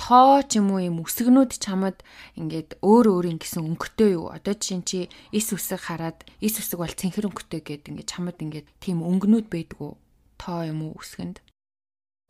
тоо 0.00 0.40
ч 0.46 0.60
юм 0.60 0.72
уу 0.72 0.80
юм 0.80 0.96
үсгнүүд 1.04 1.58
чамд 1.60 2.00
ингээд 2.38 2.80
өөр 2.80 3.06
өөр 3.10 3.26
ингэсэн 3.36 3.66
өнгөтэй 3.66 4.16
юу? 4.16 4.32
Одоо 4.32 4.54
чинь 4.56 4.86
чи 4.86 5.12
эс 5.30 5.52
үсэг 5.52 5.90
хараад 5.90 6.24
эс 6.40 6.56
үсэг 6.56 6.80
бол 6.80 6.90
цэнхэр 6.90 7.28
өнгөтэй 7.28 7.60
гэд 7.60 7.90
ингээд 7.92 8.10
чамд 8.10 8.38
ингээд 8.40 8.66
тийм 8.80 9.04
өнгөнүүд 9.04 9.46
байдгүй 9.52 9.90
тоо 10.40 10.60
юм 10.64 10.88
уу 10.88 10.96
үсгэнд? 10.96 11.44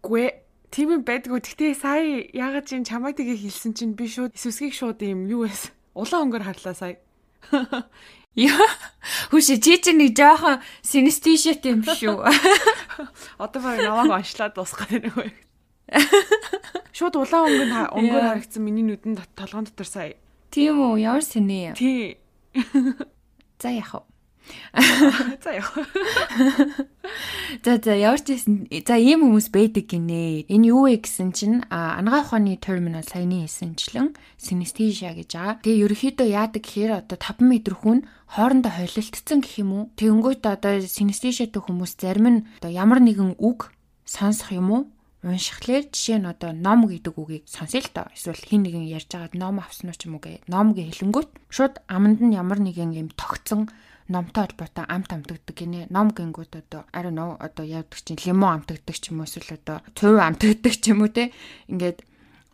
Гүй 0.02 0.34
тийм 0.70 0.98
юм 0.98 1.02
байдгүй. 1.06 1.38
Гэхдээ 1.38 1.74
сая 1.78 2.24
ягаад 2.34 2.66
чинь 2.66 2.86
чамайг 2.86 3.18
тгээ 3.18 3.38
хэлсэн 3.38 3.74
чинь 3.76 3.94
би 3.94 4.10
шууд 4.10 4.34
сүсгийг 4.34 4.74
шууд 4.74 4.98
юм 5.06 5.30
юу 5.30 5.46
вэ? 5.46 5.54
Улаан 5.94 6.30
өнгөөр 6.30 6.46
харлаа 6.46 6.74
сая. 6.74 6.98
Яа. 8.34 8.66
Хүш 9.30 9.58
чи 9.58 9.74
чи 9.82 9.90
нэг 9.90 10.14
жоохон 10.14 10.62
синестишэт 10.86 11.66
юм 11.66 11.82
шүү. 11.82 12.22
Одоо 13.42 13.60
баг 13.62 13.78
наваг 13.82 14.22
оншлаад 14.22 14.54
дуусгаад 14.54 14.90
байна 14.90 15.10
уу? 15.18 15.49
Шууд 16.96 17.16
улаан 17.18 17.50
өнгөнд 17.50 17.74
өнгөөр 17.94 18.24
харагдсан 18.30 18.62
миний 18.62 18.86
нүдэн 18.86 19.18
толгоон 19.34 19.66
дотор 19.66 19.88
сая. 19.88 20.14
Тийм 20.50 20.78
үү? 20.78 21.02
Ямар 21.02 21.22
синэ? 21.22 21.74
Тий. 21.78 22.18
За 23.58 23.70
яах 23.70 23.94
вэ? 23.94 24.10
За 25.44 25.50
яах. 25.54 25.78
За 27.64 27.78
за 27.82 27.94
ямар 27.94 28.20
ч 28.22 28.34
байсан 28.34 28.66
за 28.70 28.94
ийм 28.98 29.26
хүмүүс 29.26 29.50
байдаг 29.50 29.86
гинэ. 29.90 30.46
Энэ 30.46 30.70
юу 30.70 30.86
вэ 30.86 31.02
гэсэн 31.02 31.34
чинь 31.34 31.62
анагаа 31.70 32.22
ухааны 32.22 32.58
терминал 32.58 33.02
саяны 33.02 33.46
хэлсэнчлэн 33.46 34.14
синестезия 34.38 35.14
гэж 35.14 35.30
байгаа. 35.34 35.58
Тэгээ 35.62 35.82
ерөөхдөө 35.86 36.28
яадаг 36.30 36.62
гэхээр 36.62 36.92
одоо 37.02 37.18
5 37.18 37.42
м 37.42 37.50
хүн 37.74 37.98
хоорондоо 38.30 38.72
холилдсон 38.74 39.38
гэх 39.42 39.54
юм 39.62 39.70
уу? 39.74 39.84
Тэнгүүт 39.98 40.42
одоо 40.46 40.78
синестезиатай 40.82 41.62
хүмүүс 41.62 41.98
зарим 41.98 42.26
нь 42.30 42.44
одоо 42.62 42.70
ямар 42.70 43.02
нэгэн 43.02 43.38
үг 43.42 43.74
сонсох 44.06 44.54
юм 44.54 44.70
уу? 44.70 44.82
Уншихлаар 45.20 45.84
жишээ 45.92 46.18
нь 46.20 46.30
одоо 46.32 46.56
ном 46.56 46.88
гэдэг 46.88 47.12
үгийг 47.12 47.44
сонсъё 47.44 47.84
л 47.84 47.90
доо. 47.92 48.08
Эсвэл 48.16 48.40
хин 48.40 48.64
нэгэн 48.64 48.88
ярьж 48.88 49.12
байгаад 49.12 49.36
ном 49.36 49.60
авсан 49.60 49.92
уу 49.92 49.96
ч 49.98 50.08
юм 50.08 50.16
уу 50.16 50.24
гэ. 50.24 50.48
Ном 50.48 50.72
гэ 50.72 50.88
хэлэнгүүт 50.88 51.30
шууд 51.52 51.74
аманд 51.92 52.24
нь 52.24 52.32
ямар 52.32 52.56
нэгэн 52.56 52.96
юм 52.96 53.08
тогтсон 53.12 53.68
номтой 54.08 54.48
холбоотой 54.48 54.84
амт 54.88 55.12
амтагддаг 55.12 55.56
гинэ. 55.60 55.92
Ном 55.92 56.16
гингүүд 56.16 56.52
одоо 56.56 56.88
don't 56.88 57.12
know 57.12 57.36
одоо 57.36 57.64
яадаг 57.68 58.00
чинь 58.00 58.16
лимо 58.24 58.48
амтагддаг 58.56 58.96
ч 58.96 59.12
юм 59.12 59.20
уу 59.20 59.28
эсвэл 59.28 59.60
одоо 59.60 59.84
цувь 59.92 60.16
амтагддаг 60.16 60.74
ч 60.80 60.84
юм 60.88 61.04
уу 61.04 61.12
те. 61.12 61.36
Ингээд 61.68 62.00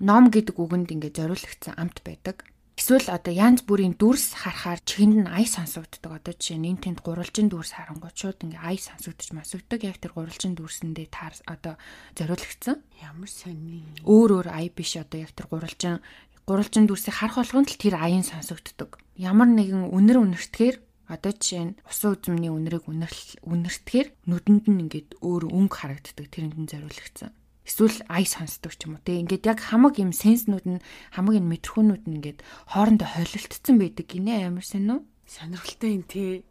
ном 0.02 0.34
гэдэг 0.34 0.58
үгэнд 0.58 0.90
ингээд 0.90 1.22
зориулагдсан 1.22 1.74
амт 1.78 2.02
байдаг. 2.02 2.42
Эсвэл 2.76 3.08
одоо 3.08 3.32
янз 3.32 3.64
бүрийн 3.64 3.96
дүрс 3.96 4.36
харахаар 4.36 4.84
чихэнд 4.84 5.24
нь 5.24 5.32
ай 5.32 5.48
сонсогддог. 5.48 6.12
Одоо 6.12 6.36
жишээ 6.36 6.60
нь 6.60 6.76
тэнд 6.76 7.00
гурвалжин 7.00 7.48
дүрс 7.48 7.72
харангууд 7.72 8.12
шууд 8.12 8.44
ингээ 8.44 8.60
ай 8.60 8.76
сонсогдож 8.76 9.32
масагддаг. 9.32 9.80
Яг 9.80 9.96
тэр 9.96 10.12
гурвалжин 10.12 10.52
дүрсэндээ 10.52 11.08
таар 11.08 11.32
одоо 11.48 11.80
зориулагдсан. 12.20 12.84
Ямар 13.00 13.32
сони. 13.32 13.80
Өөр 14.04 14.44
өөр 14.44 14.48
ай 14.52 14.68
биш 14.68 15.00
одоо 15.00 15.24
яг 15.24 15.32
тэр 15.32 15.48
гурвалжин 15.48 16.04
гурвалжин 16.44 16.84
дүрсийг 16.84 17.16
харах 17.16 17.40
болгонд 17.40 17.72
л 17.72 17.80
тэр 17.80 17.96
аян 17.96 18.28
сонсогддог. 18.28 19.00
Ямар 19.16 19.48
нэгэн 19.48 19.88
үнэр 19.96 20.20
үнэртгээр 20.20 20.76
Одоо 21.06 21.30
жишээ 21.38 21.64
нь 21.70 21.76
усан 21.86 22.18
үзмний 22.18 22.50
үнэрийг 22.50 22.90
үнэрл 22.90 23.22
үнэртгэхэр 23.46 24.08
нүдэнд 24.26 24.64
нь 24.66 24.82
ингээд 24.90 25.22
өөр 25.22 25.54
өнгө 25.54 25.76
харагддаг 25.78 26.26
тэрэнд 26.34 26.58
нь 26.58 26.66
зориулагдсан. 26.66 27.30
Эсвэл 27.66 27.98
ай 28.06 28.22
сонсдог 28.22 28.78
ч 28.78 28.86
юм 28.86 28.96
уу 28.96 29.02
те. 29.02 29.18
Ингээд 29.18 29.50
яг 29.50 29.58
хамаг 29.58 29.98
юм 29.98 30.14
сенснүүд 30.14 30.66
нь 30.70 30.82
хамаг 31.10 31.34
энэ 31.42 31.50
мэдрэхүүнүүд 31.50 32.04
нь 32.06 32.16
ингээд 32.22 32.38
хоорондоо 32.70 33.08
холилдсон 33.10 33.76
байдаг 33.82 34.06
гинэ 34.06 34.46
амар 34.46 34.62
сонь 34.62 34.86
уу? 34.86 35.02
Сонирхолтой 35.26 35.90
юм 35.98 36.04
те. 36.06 36.46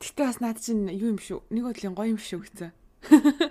Гэтэ 0.00 0.24
бас 0.24 0.40
наад 0.40 0.58
чинь 0.64 0.88
юу 0.88 1.12
юм 1.12 1.20
шүү. 1.20 1.44
Нэг 1.52 1.64
бодлын 1.68 1.92
гоё 1.92 2.16
юм 2.16 2.20
шүү 2.20 2.40
гэсэн. 2.40 2.72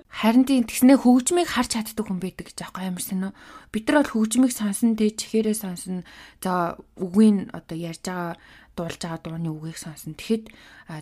Харин 0.10 0.46
тийм 0.46 0.66
тэгснэ 0.66 1.02
хөгжмийг 1.02 1.50
харж 1.50 1.74
чаддаг 1.74 2.06
хүн 2.06 2.22
байдаг 2.22 2.54
гэж 2.54 2.58
аахгүй 2.70 2.86
ямар 2.86 3.02
сонио. 3.02 3.32
Бид 3.74 3.90
нар 3.90 4.06
бол 4.06 4.14
хөгжмийг 4.14 4.54
сонсон 4.54 4.94
те 4.94 5.10
чихээрээ 5.10 5.58
сонсон. 5.58 6.06
За 6.42 6.78
үгийн 7.02 7.50
одоо 7.50 7.74
ярьж 7.74 8.06
байгаа 8.06 8.38
дуулж 8.80 8.96
байгаа 9.04 9.20
дууны 9.20 9.52
үгийг 9.52 9.76
сонсон. 9.76 10.16
Тэгэхэд 10.16 10.48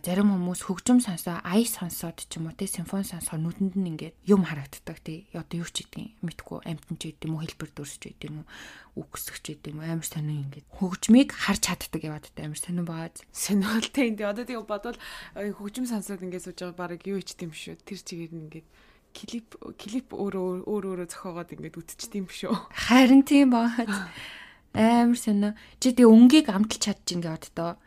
зарим 0.01 0.33
хүмүүс 0.33 0.61
хөгжим 0.65 0.97
сонсоо, 0.97 1.37
ая 1.45 1.61
сонсоод 1.61 2.25
ч 2.25 2.41
юм 2.41 2.49
уу 2.49 2.57
те 2.57 2.65
симфони 2.65 3.05
сонсоо 3.05 3.37
нүдэнд 3.37 3.77
нь 3.77 3.89
ингээд 3.93 4.15
юм 4.25 4.49
харагддаг 4.49 4.97
тий. 5.05 5.29
Одоо 5.37 5.61
юу 5.61 5.69
ч 5.69 5.85
гэдгийг 5.85 6.17
мэдгүй 6.25 6.65
амтан 6.65 6.97
ч 6.97 7.13
гэдэм 7.13 7.37
үү, 7.37 7.41
хэлбэр 7.45 7.69
дүрс 7.77 8.01
ч 8.01 8.17
гэдэм 8.17 8.33
үү, 8.41 8.45
үгсэх 8.97 9.37
ч 9.45 9.45
гэдэм 9.53 9.77
үү 9.77 9.85
амар 9.93 10.07
сонин 10.09 10.49
ингээд 10.49 10.65
хөгжмийг 10.73 11.29
харж 11.37 11.61
чаддаг 11.69 12.01
яваад 12.01 12.25
та 12.33 12.49
амар 12.49 12.57
сонин 12.57 12.89
бааз. 12.89 13.21
Сонирхолтой 13.29 14.09
энэ 14.09 14.25
одоо 14.25 14.45
тийм 14.49 14.65
бодвол 14.65 14.97
хөгжим 15.37 15.85
сонсоод 15.85 16.25
ингээд 16.25 16.49
сууж 16.49 16.57
байгаа 16.73 16.97
баг 16.97 17.05
юу 17.05 17.21
ичдэм 17.21 17.53
шүү. 17.53 17.77
Тэр 17.85 18.01
чигээр 18.01 18.33
нь 18.33 18.43
ингээд 18.49 18.67
клип 19.13 19.53
клип 19.77 20.09
өөр 20.13 20.33
өөр 20.65 20.83
өөрөө 20.89 21.07
зохиогоод 21.13 21.53
ингээд 21.53 21.79
үтчихдээ 21.79 22.19
юм 22.21 22.29
шүү. 22.29 22.53
Харин 22.73 23.21
тийм 23.21 23.53
бааз. 23.53 23.89
Амар 24.73 25.19
сонио. 25.19 25.51
Чи 25.79 25.93
тэгээ 25.93 26.09
өнгийг 26.09 26.47
амталж 26.49 26.81
чадчих 26.81 27.21
ингээд 27.21 27.53
одоо 27.53 27.77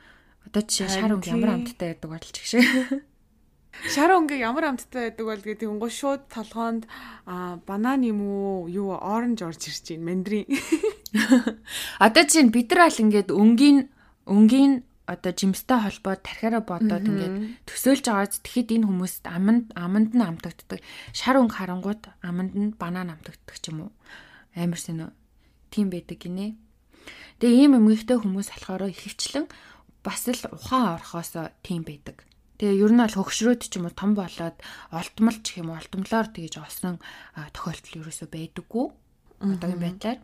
Одоо 0.51 0.67
жишээ 0.67 0.91
шар 0.91 1.15
өнгө 1.15 1.31
ямар 1.31 1.51
амттай 1.55 1.95
байдаг 1.95 2.11
бол 2.11 2.19
ч 2.19 2.35
гэх 2.35 2.49
шиг. 2.51 2.67
Шар 3.95 4.11
өнгө 4.19 4.35
ямар 4.35 4.75
амттай 4.75 5.15
байдаг 5.15 5.27
бол 5.31 5.43
гэдэг 5.47 5.69
нь 5.71 5.79
шууд 5.79 6.27
толгоонд 6.27 6.91
банан 7.71 8.03
юм 8.03 8.19
уу 8.27 8.67
юу 8.67 8.99
оранж 8.99 9.47
орж 9.47 9.71
ирж 9.71 9.95
байна 9.95 10.11
мандрин. 10.11 10.51
Одоо 12.03 12.25
чинь 12.27 12.51
бид 12.51 12.75
нар 12.75 12.91
аль 12.91 12.99
ингээд 12.99 13.31
өнгийн 13.31 13.87
өнгийн 14.27 14.83
одоо 15.07 15.31
жимстэй 15.31 15.79
холбоод 15.79 16.27
тархиараа 16.27 16.67
бодоод 16.67 17.07
ингээд 17.07 17.71
төсөөлж 17.71 18.11
байгааз 18.11 18.43
тэгэхэд 18.43 18.75
энэ 18.75 18.87
хүмүүст 18.91 19.23
аманд 19.31 19.71
аманд 19.79 20.19
нь 20.19 20.27
амтагддаг. 20.27 20.83
Шар 21.15 21.39
өнгө 21.39 21.55
харангууд 21.63 22.11
аманд 22.27 22.59
нь 22.59 22.75
банан 22.75 23.15
амтагддаг 23.15 23.55
ч 23.55 23.71
юм 23.71 23.87
уу. 23.87 23.91
Амар 24.59 24.83
сэнэ. 24.83 25.15
Тийм 25.71 25.95
байдаг 25.95 26.19
гинэ. 26.19 26.59
Тэгээ 27.41 27.61
ийм 27.65 27.73
эмгэгтэй 27.79 28.19
хүмүүс 28.21 28.49
болохоор 28.53 28.93
ихэвчлэн 28.93 29.47
бас 30.05 30.23
л 30.29 30.45
ухаан 30.53 31.01
орхоос 31.01 31.37
тийм 31.65 31.85
байдаг. 31.85 32.25
Тэгээ 32.61 32.81
ер 32.85 32.93
нь 32.93 33.01
бол 33.01 33.17
хөгшрөөд 33.17 33.61
ч 33.65 33.81
юм 33.81 33.89
уу 33.89 33.95
том 33.97 34.13
болоод 34.13 34.57
олдмол 34.93 35.39
ч 35.41 35.65
юм 35.65 35.73
уу 35.73 35.81
олдмолоор 35.81 36.29
тэгж 36.29 36.61
олсон 36.61 37.01
тохиолдол 37.57 38.05
ерөөсөө 38.05 38.29
байдаггүй. 38.29 38.87
Одоогийн 39.41 39.81
байдлаар. 39.81 40.21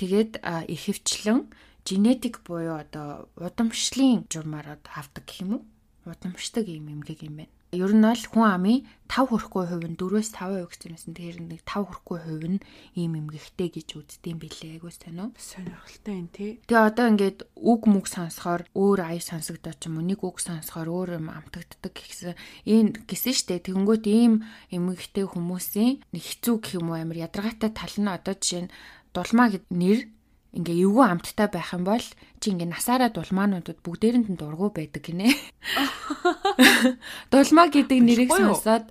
Тэгээд 0.00 0.40
ихэвчлэн 0.72 1.52
генетик 1.84 2.40
буюу 2.48 2.80
одоо 2.80 3.28
удамшлын 3.36 4.24
журмаар 4.32 4.80
авдаг 4.96 5.24
гэх 5.28 5.44
юм 5.44 5.60
уу? 5.60 5.62
Удамшдаг 6.08 6.64
юм 6.64 6.88
эмгэг 6.88 7.28
юм 7.28 7.44
байна. 7.44 7.59
Ер 7.70 7.94
нь 7.94 8.02
бол 8.02 8.18
хүн 8.18 8.46
амын 8.50 8.82
5 9.06 9.30
хүрэхгүй 9.30 9.64
хувь 9.70 9.86
нь 9.86 9.94
4-өөс 9.94 10.30
5% 10.34 10.70
гэсэн 10.70 10.90
юмсан. 10.90 11.14
Тэгэхээр 11.14 11.38
нэг 11.54 11.62
5 11.62 11.86
хүрэхгүй 11.86 12.18
хувь 12.18 12.46
нь 12.50 12.62
ийм 12.98 13.14
эмгэгтэй 13.14 13.70
гэж 13.70 13.88
үздэм 13.94 14.42
билээ. 14.42 14.78
Айгуу 14.78 14.90
уу? 14.90 15.30
Сонирхолтой 15.38 16.14
юм 16.18 16.28
тий. 16.34 16.58
Тэгээ 16.66 16.86
одоо 16.90 17.06
ингээд 17.14 17.38
үг 17.54 17.82
мүг 17.86 18.06
сонсохоор 18.10 18.66
өөр 18.74 18.98
ая 19.06 19.22
сонсогдоод 19.22 19.78
ч 19.78 19.86
юм 19.86 20.02
уу 20.02 20.06
нэг 20.06 20.18
үг 20.18 20.42
сонсохоор 20.42 20.90
өөр 20.90 21.10
юм 21.22 21.26
амтагддаг 21.30 21.94
гэсэн 21.94 22.34
энэ 22.66 23.06
гисэн 23.06 23.34
штэ. 23.38 23.62
Тэгэнгүүт 23.66 24.04
ийм 24.10 24.42
эмгэгтэй 24.74 25.30
хүмүүсийн 25.30 26.02
нэг 26.10 26.22
хэцүү 26.26 26.54
гэх 26.58 26.74
юм 26.82 26.90
уу 26.90 26.98
амар 26.98 27.22
ядаргаатай 27.22 27.70
тал 27.70 27.94
нь 27.98 28.10
одоо 28.10 28.34
жишээ 28.34 28.66
нь 28.66 28.72
дулмаа 29.14 29.50
гэд 29.50 29.66
нэр 29.70 30.10
ингээ 30.50 30.82
эвгүй 30.82 31.06
амттай 31.06 31.46
байх 31.46 31.70
юм 31.70 31.86
бол 31.86 32.02
чи 32.42 32.50
ингээ 32.50 32.74
насаараа 32.74 33.14
дулмаануудад 33.14 33.78
бүгдээрэнд 33.86 34.34
нь 34.34 34.40
дургу 34.40 34.74
байдаг 34.74 35.06
гинэ. 35.06 35.30
Дулмаа 37.30 37.70
гэдэг 37.70 37.98
нэрийг 38.02 38.34
сонсоод 38.34 38.90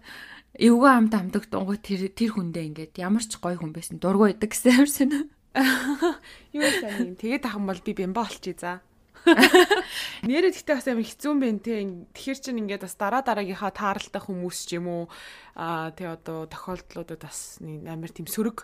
эвгүй 0.56 0.92
амт 0.92 1.14
амдаг 1.20 1.52
дунгуй 1.52 1.84
тэр 1.84 2.08
тэр 2.16 2.40
хүндээ 2.40 2.64
ингээд 2.72 2.94
ямар 3.04 3.24
ч 3.28 3.36
гоё 3.44 3.60
хүн 3.60 3.76
байсан 3.76 4.00
дургу 4.00 4.32
байдаг 4.32 4.56
гэсэн 4.56 4.88
юмсан. 4.88 5.12
Юу 6.56 6.72
сайн 6.80 7.12
юм. 7.12 7.16
Тэгээд 7.20 7.44
ахын 7.44 7.68
бол 7.68 7.82
би 7.84 7.92
бямба 7.92 8.24
болчихъя 8.24 8.56
за. 8.56 8.74
Нэрээ 10.24 10.56
гэхдээ 10.56 10.80
бас 10.80 10.88
амар 10.88 11.04
хэцүү 11.04 11.32
юм 11.32 11.40
байна 11.44 11.60
те. 11.60 11.84
Тэгэхэр 12.16 12.40
чин 12.40 12.60
ингээд 12.64 12.88
бас 12.88 12.96
дараа 12.96 13.20
дараагийнхаа 13.20 13.76
тааралтай 13.76 14.24
хүмүүс 14.24 14.60
ч 14.64 14.80
юм 14.80 14.88
уу 14.88 15.04
аа 15.60 15.92
тий 15.92 16.08
одоо 16.08 16.48
тохиолдлуудад 16.48 17.20
бас 17.20 17.60
амар 17.60 18.16
тийм 18.16 18.32
сөрөг 18.32 18.64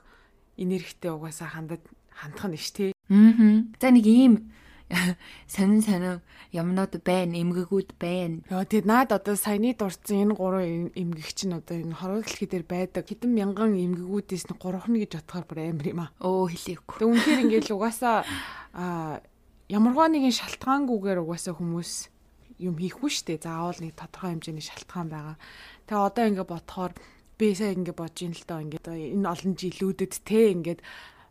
энергитэй 0.55 1.11
угаасаа 1.11 1.51
хандад 1.51 1.83
хандах 2.15 2.47
нь 2.49 2.57
ш 2.57 2.71
тий. 2.71 2.91
Аа. 3.11 3.67
За 3.79 3.91
нэг 3.91 4.07
ийм 4.07 4.51
сонин 5.53 5.81
сонин 5.81 6.21
юмнууд 6.55 7.01
байна, 7.03 7.35
эмгэгүүд 7.35 7.99
байна. 7.99 8.39
Яа 8.47 8.63
тэгээд 8.63 8.87
наад 8.87 9.11
одоо 9.11 9.35
саяны 9.35 9.75
дурдсан 9.75 10.29
энэ 10.29 10.37
гурван 10.37 10.93
эмгэг 10.95 11.29
чинь 11.35 11.57
одоо 11.57 11.75
энэ 11.75 11.99
хорвоглохи 11.99 12.45
дээр 12.47 12.65
байдаг. 12.65 13.09
Хэдэн 13.09 13.31
мянган 13.33 13.75
эмгэгүүдээс 13.75 14.45
нь 14.47 14.55
гурван 14.55 14.95
гэж 14.95 15.11
бодохоор 15.19 15.45
бүр 15.49 15.59
амар 15.67 15.87
юм 15.89 16.01
аа. 16.05 16.13
Өө 16.21 16.53
хэлээгүй. 16.53 16.97
Тэг 17.01 17.09
үнэхээр 17.11 17.43
ингээл 17.43 17.75
угаасаа 17.75 18.17
ямарваа 19.67 20.07
нэгэн 20.13 20.37
шалтгаангүйгээр 20.37 21.19
угаасаа 21.25 21.57
хүмүүс 21.57 21.91
юм 22.61 22.75
хийхгүй 22.79 23.11
штэ. 23.11 23.41
Заавал 23.41 23.81
нэг 23.81 23.97
тодорхой 23.97 24.37
хэмжээний 24.37 24.63
шалтгаан 24.63 25.09
байгаа. 25.11 25.37
Тэгээ 25.89 26.07
одоо 26.07 26.23
ингээд 26.29 26.51
бодохоор 26.53 26.93
би 27.35 27.51
сая 27.51 27.75
ингээд 27.75 27.99
бодож 27.99 28.21
ин 28.23 28.37
л 28.37 28.45
доо 28.47 28.59
ингээд 28.63 28.85
энэ 28.87 29.27
олон 29.27 29.53
жилүүдэд 29.59 30.13
те 30.23 30.55
ингээд 30.55 30.79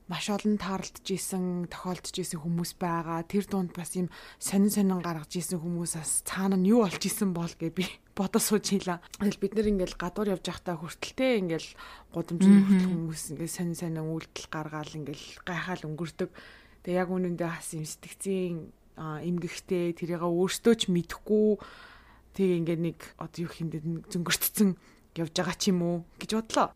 маш 0.05 0.29
олон 0.29 0.61
таарлаж 0.61 1.01
исэн, 1.09 1.65
тохиолдож 1.73 2.13
исэн 2.13 2.41
хүмүүс 2.45 2.77
байгаа. 2.77 3.25
Тэр 3.25 3.49
дунд 3.49 3.73
бас 3.73 3.97
юм 3.97 4.13
сонин 4.37 4.69
сонин 4.69 5.01
гаргаж 5.01 5.33
исэн 5.33 5.57
хүмүүс 5.65 5.97
бас 5.97 6.21
цаана 6.29 6.61
нь 6.61 6.69
юу 6.69 6.85
болж 6.85 7.01
исэн 7.01 7.33
бол 7.33 7.49
гэ 7.49 7.73
би 7.73 7.89
бодож 8.19 8.45
сууж 8.45 8.69
хийла. 8.69 9.01
Тэгэл 9.17 9.41
бид 9.41 9.53
нэр 9.57 9.73
ингээл 9.73 9.97
гадуур 9.97 10.37
явж 10.37 10.45
байхдаа 10.45 10.77
хүртэлтэй 10.77 11.41
ингээл 11.41 11.71
гудамжны 12.13 12.57
хүртэл 12.69 12.93
хүмүүс 12.93 13.23
ингээл 13.33 13.57
сонин 13.57 13.77
сонин 13.81 14.05
үйлдэл 14.05 14.53
гаргаал 14.53 14.93
ингээл 14.93 15.27
гайхаал 15.41 15.89
өнгөрдөг. 15.89 16.31
Тэг 16.85 16.93
яг 16.93 17.09
үнэндээ 17.09 17.49
хас 17.49 17.73
юм 17.73 17.89
сэтгцийн 17.89 18.69
эмгэгтэй 19.01 19.97
тэрийг 19.97 20.21
өөртөө 20.21 20.75
ч 20.79 20.93
мэдэхгүй 20.93 21.59
тэг 22.37 22.49
ингээд 22.61 22.83
нэг 22.83 22.99
одоо 23.19 23.49
юу 23.49 23.51
хиндэд 23.51 24.13
зөнгөртцэн 24.13 24.77
явж 25.19 25.33
байгаа 25.35 25.57
ч 25.59 25.71
юм 25.71 25.81
уу 25.83 25.97
гэж 26.19 26.31
бодлоо. 26.35 26.69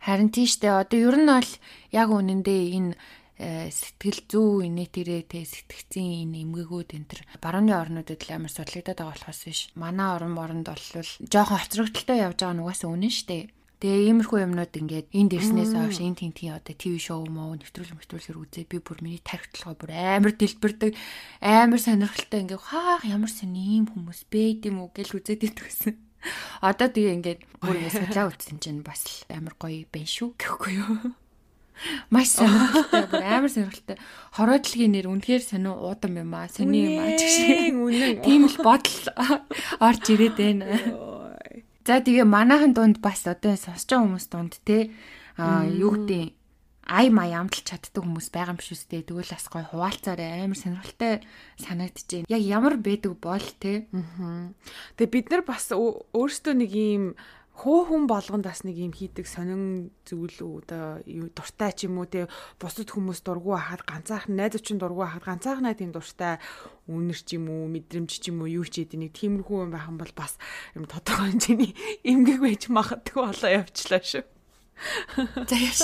Харин 0.00 0.30
тийштэй 0.30 0.70
одоо 0.70 0.98
ер 0.98 1.16
нь 1.18 1.30
бол 1.30 1.52
яг 1.90 2.08
үнэндээ 2.10 2.62
энэ 2.78 2.92
э, 3.40 3.72
сэтгэл 3.72 4.20
зүй 4.28 4.68
инээтерээ 4.68 5.22
тэ 5.26 5.48
сэтгцийн 5.48 6.28
энэ 6.28 6.44
эмгэгүүд 6.44 6.90
энэ 6.94 7.08
төр 7.08 7.20
барууны 7.40 7.72
орнуудад 7.72 8.20
л 8.20 8.34
амар 8.36 8.52
судлагдаад 8.52 8.98
байгаа 9.00 9.12
болохоос 9.16 9.40
биш. 9.48 9.60
Манай 9.74 10.08
орн 10.14 10.32
моронд 10.36 10.66
бол 10.68 10.86
жоохон 11.32 11.58
хоцрогдолтой 11.58 12.18
явж 12.20 12.38
байгаа 12.44 12.54
нь 12.54 12.62
угаасаа 12.62 12.90
үнэн 12.92 13.10
штэ. 13.10 13.48
Тэгээ 13.80 14.12
иймэрхүү 14.12 14.44
юмнууд 14.44 14.76
ингээд 14.76 15.08
энд 15.16 15.32
ирснээс 15.40 15.72
хойш 15.72 16.04
энэ 16.04 16.20
тентийн 16.20 16.52
одоо 16.60 16.76
ТV 16.76 17.00
шоу 17.00 17.24
мó 17.32 17.48
нэвтрүүлэг 17.56 17.96
нэвтрүүлгээр 17.96 18.40
үзээ 18.44 18.64
би 18.68 18.76
бүр 18.76 19.00
миний 19.00 19.24
тархитлогоо 19.24 19.72
бүр 19.72 19.96
амар 19.96 20.36
дэлбэрдэг 20.36 20.92
амар 21.40 21.80
сонирхолтой 21.80 22.44
ингээд 22.44 22.60
хаах 22.60 23.08
ямар 23.08 23.32
сони 23.32 23.80
ийм 23.80 23.88
хүмүүс 23.88 24.28
бэ 24.28 24.60
гэдэм 24.60 24.84
үү 24.84 24.88
гэж 25.00 25.08
үзээд 25.16 25.48
идэгсэн. 25.48 25.96
Одоо 26.68 26.88
тэгээ 26.88 27.16
ингээд 27.16 27.40
бүр 27.60 27.76
ингэ 27.80 27.96
судлаа 27.96 28.28
утсан 28.28 28.58
чинь 28.60 28.84
бас 28.84 29.24
амар 29.28 29.54
гоё 29.56 29.84
байна 29.88 30.08
шүү 30.08 30.36
гэхгүй 30.36 30.72
юу. 30.76 30.96
Маш 32.12 32.36
сонирхолтой 32.36 33.04
бүр 33.08 33.24
амар 33.36 33.50
сонирхолтой. 33.50 33.96
Хороодлогийн 34.36 34.92
нэр 34.96 35.06
үнэхээр 35.08 35.42
сонио 35.44 35.74
уудам 35.80 36.20
юм 36.20 36.32
аа. 36.36 36.48
Сони 36.48 36.78
юм 36.84 36.96
аа 37.00 37.16
ч 37.16 37.22
гэсэн. 37.24 38.20
Тийм 38.24 38.42
л 38.48 38.56
бодол 38.60 39.00
орж 39.80 40.04
ирээд 40.12 40.36
байна. 40.36 40.64
За 41.88 42.04
тэгээ 42.04 42.28
манайхан 42.28 42.76
дунд 42.76 43.00
бас 43.00 43.24
одоо 43.24 43.56
сонсож 43.56 43.88
байгаа 43.88 44.04
хүмүүс 44.04 44.26
дунд 44.28 44.54
те 44.64 44.92
а 45.40 45.64
юу 45.64 45.96
гэдэг 45.96 46.39
ай 46.90 47.06
май 47.14 47.30
амталж 47.38 47.70
чаддаг 47.70 48.02
хүмүүс 48.02 48.34
байгаа 48.34 48.52
юм 48.52 48.58
биш 48.58 48.74
үстэй. 48.74 49.06
Тэгвэл 49.06 49.30
бас 49.30 49.46
гой 49.46 49.62
хуваалцаарай 49.62 50.42
амар 50.42 50.58
сонирхолтой 50.58 51.22
санагдчихээн. 51.62 52.26
Яг 52.26 52.42
ямар 52.42 52.74
байдаг 52.82 53.14
бол 53.22 53.46
те. 53.62 53.86
Аа. 53.94 54.50
Тэгээ 54.98 55.14
бид 55.14 55.26
нар 55.30 55.42
бас 55.46 55.70
өөрсдөө 55.70 56.54
нэг 56.58 56.72
юм 56.74 57.14
хуу 57.60 57.84
хүн 57.84 58.08
болгонд 58.08 58.48
бас 58.48 58.64
нэг 58.64 58.80
юм 58.80 58.92
хийдэг 58.96 59.28
сонин 59.28 59.92
зүйл 60.08 60.64
одоо 60.64 61.04
дуртай 61.36 61.76
ч 61.76 61.84
юм 61.84 62.00
уу 62.00 62.08
те 62.08 62.24
бусад 62.56 62.88
хүмүүс 62.88 63.20
дургу 63.20 63.52
хахад 63.52 63.84
ганцаархан 63.84 64.32
найз 64.32 64.56
очин 64.56 64.80
дургу 64.80 65.04
хахад 65.04 65.28
ганцаархнаа 65.28 65.76
тийм 65.76 65.92
дуртай 65.92 66.40
үнэр 66.88 67.20
ч 67.20 67.36
юм 67.36 67.52
уу 67.52 67.68
мэдрэмж 67.68 68.10
ч 68.16 68.32
юм 68.32 68.40
уу 68.40 68.48
юу 68.48 68.64
ч 68.64 68.80
гэдэг 68.88 68.96
нэг 68.96 69.12
тиймэрхүү 69.12 69.68
юм 69.68 69.70
байх 69.76 69.92
юм 69.92 70.00
бол 70.00 70.14
бас 70.16 70.40
юм 70.72 70.88
тодорхой 70.88 71.36
хэмжээний 71.36 71.76
эмгэг 72.10 72.40
байж 72.40 72.62
магадгүй 72.72 73.20
болоо 73.28 73.50
явчлаа 73.52 74.00
шүү. 74.00 74.24
За 75.16 75.56
яаш. 75.56 75.80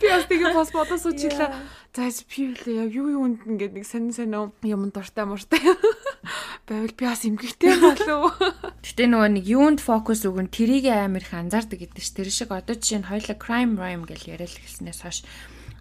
Би 0.00 0.06
бас 0.08 0.24
тэгээ 0.26 0.54
бас 0.56 0.70
бодож 0.72 1.00
суучлаа. 1.04 1.52
За 1.94 2.08
би 2.08 2.40
үлээ 2.54 2.86
яг 2.86 2.90
юу 2.94 3.08
юунд 3.12 3.44
ингээд 3.44 3.76
нэг 3.76 3.84
сонин 3.84 4.14
сонин 4.14 4.52
юм 4.64 4.88
дуртай 4.90 5.26
муртай. 5.28 5.60
Байвал 6.68 6.94
би 6.96 7.04
бас 7.04 7.24
эмгэгтэй 7.26 7.76
болов. 7.80 8.38
Гэтэ 8.84 9.04
нөгөө 9.10 9.30
нэг 9.36 9.44
юунд 9.44 9.80
фокус 9.84 10.24
өгөн 10.24 10.48
тэрийг 10.48 10.88
амар 10.88 11.24
их 11.24 11.34
анзаардаг 11.34 11.80
гэдэг 11.82 12.02
ш. 12.02 12.14
Тэр 12.16 12.28
шиг 12.32 12.50
одоо 12.54 12.78
жишээ 12.78 13.04
нь 13.04 13.10
хоёлаа 13.10 13.36
crime 13.36 13.74
rhyme 13.76 14.04
гэж 14.08 14.30
яриад 14.32 14.54
хэлснээс 14.54 15.00
хойш 15.04 15.18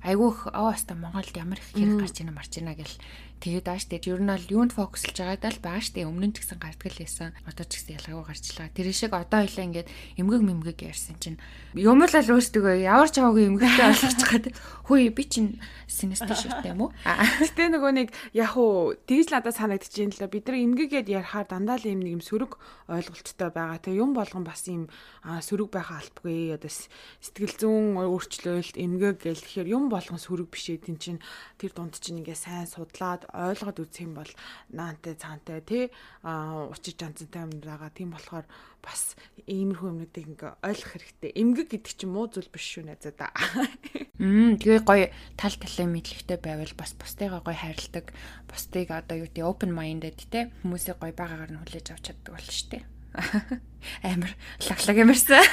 айгүйх 0.03 0.47
оо 0.55 0.71
хаста 0.71 0.95
Монголд 0.95 1.35
ямар 1.35 1.59
их 1.59 1.75
хэрэг 1.75 1.99
гарч 1.99 2.23
ийнэ 2.23 2.31
марч 2.31 2.53
ийнэ 2.55 2.73
гэл 2.75 2.95
Тэгээд 3.39 3.71
ааш 3.71 3.87
тэгээд 3.87 4.11
ер 4.11 4.19
нь 4.19 4.31
бол 4.35 4.51
юунд 4.51 4.75
фокуслж 4.75 5.15
байгаадаа 5.15 5.51
л 5.55 5.63
байгаа 5.63 5.79
штэ 5.79 6.03
өмнө 6.03 6.27
нь 6.27 6.35
ч 6.35 6.43
гэсэн 6.43 6.59
гардгал 6.59 6.99
байсан. 6.99 7.31
Одоо 7.47 7.63
ч 7.63 7.71
гэсэн 7.79 7.95
ялгаагүй 7.95 8.25
гарч 8.27 8.45
байгаа. 8.51 8.75
Тэр 8.75 8.87
шиг 8.91 9.11
одоо 9.15 9.39
хоёлаа 9.47 9.63
ингээд 9.63 9.87
эмгэг 10.19 10.43
мэмгэг 10.43 10.79
ярьсан 10.83 11.15
чинь 11.23 11.39
юм 11.71 12.03
л 12.03 12.11
л 12.11 12.31
өөрсдөө 12.35 12.83
ямар 12.83 13.07
ч 13.07 13.15
аваагүй 13.23 13.47
эмгэгтэй 13.47 13.87
болгож 13.87 14.15
чад. 14.19 14.45
Хөөе 14.91 15.09
би 15.15 15.23
чинь 15.23 15.49
синестер 15.87 16.35
шивтэй 16.35 16.75
юм 16.75 16.91
уу? 16.91 16.91
Гэтэ 17.07 17.71
нөгөө 17.79 17.91
нэг 17.95 18.07
яг 18.35 18.59
уу 18.59 18.99
тэгж 19.07 19.31
надад 19.31 19.55
санагдчихээн 19.55 20.19
л 20.19 20.27
бид 20.27 20.43
нар 20.51 20.59
эмгэгээд 20.59 21.07
ярихаар 21.07 21.47
дандаа 21.47 21.79
л 21.79 21.87
юм 21.87 22.03
нэг 22.03 22.19
юм 22.19 22.23
сөрөг 22.25 22.59
ойлголттой 22.91 23.49
байгаа. 23.55 23.79
Тэгээ 23.79 24.03
юм 24.03 24.11
болгон 24.11 24.43
бас 24.43 24.67
юм 24.67 24.91
сөрөг 25.23 25.71
байхаа 25.71 26.03
албагүй. 26.03 26.59
Одоо 26.59 26.67
сэтгэл 26.67 27.55
зүүн 27.55 28.03
өөрчлөлт 28.03 28.75
эмгэг 28.75 29.23
гэл 29.23 29.39
тэгэхээр 29.39 29.71
юм 29.71 29.87
болгон 29.87 30.19
сөрөг 30.19 30.51
бишээ 30.51 30.83
тэн 30.83 30.97
чин 30.99 31.17
тэр 31.55 31.71
дунд 31.71 31.95
чинь 32.01 32.19
ингээ 32.19 32.35
сайн 32.35 32.67
судлаад 32.67 33.28
ойлгоод 33.33 33.85
үзэх 33.85 34.05
юм 34.05 34.13
бол 34.17 34.31
наантай 34.73 35.15
цаантай 35.15 35.61
тий 35.61 35.83
а 36.23 36.65
учиж 36.69 36.97
жанцтай 36.97 37.45
юм 37.45 37.61
байгаа. 37.61 37.93
Тийм 37.93 38.13
болохоор 38.13 38.45
бас 38.81 39.15
иймэрхүү 39.45 39.89
юмнуудыг 39.91 40.25
ингээ 40.25 40.51
ойлгох 40.63 40.91
хэрэгтэй. 40.95 41.31
Эмгэг 41.35 41.67
гэдэг 41.69 41.93
чинь 41.93 42.13
муу 42.13 42.31
зүйл 42.31 42.49
биш 42.49 42.65
шүү 42.65 42.89
найзаа 42.89 43.13
да. 43.13 43.27
Мм 44.19 44.59
тэгээ 44.59 44.83
гоё 44.83 45.07
тал 45.35 45.55
талын 45.55 45.93
мэдлэгтэй 45.93 46.39
байвал 46.39 46.73
бас 46.79 46.95
бусдыгаа 46.95 47.43
гоё 47.43 47.59
хайрладаг. 47.59 48.15
Бусдыг 48.47 48.89
одоо 48.89 49.15
юу 49.21 49.27
гэдэг 49.27 49.45
open 49.45 49.71
minded 49.75 50.17
те 50.31 50.49
хүмүүсээ 50.63 50.95
гоё 50.97 51.13
багаагаар 51.13 51.51
нь 51.53 51.59
хүлээж 51.59 51.87
авч 51.93 52.11
чаддаг 52.11 52.39
шүү 52.39 52.67
дээ. 52.73 52.83
Амар 54.03 54.31
лаглаг 54.63 54.97
ямарсан. 54.97 55.43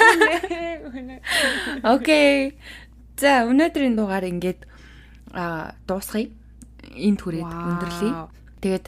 Окей. 1.94 2.58
За 3.16 3.48
өнөөдрийн 3.48 3.96
дугаар 3.96 4.28
ингээд 4.28 4.68
а 5.32 5.72
дуусгая. 5.88 6.28
Энд 6.96 7.20
хүрээд 7.20 7.46
өндөрлөе. 7.46 8.12
Тэгээд 8.64 8.86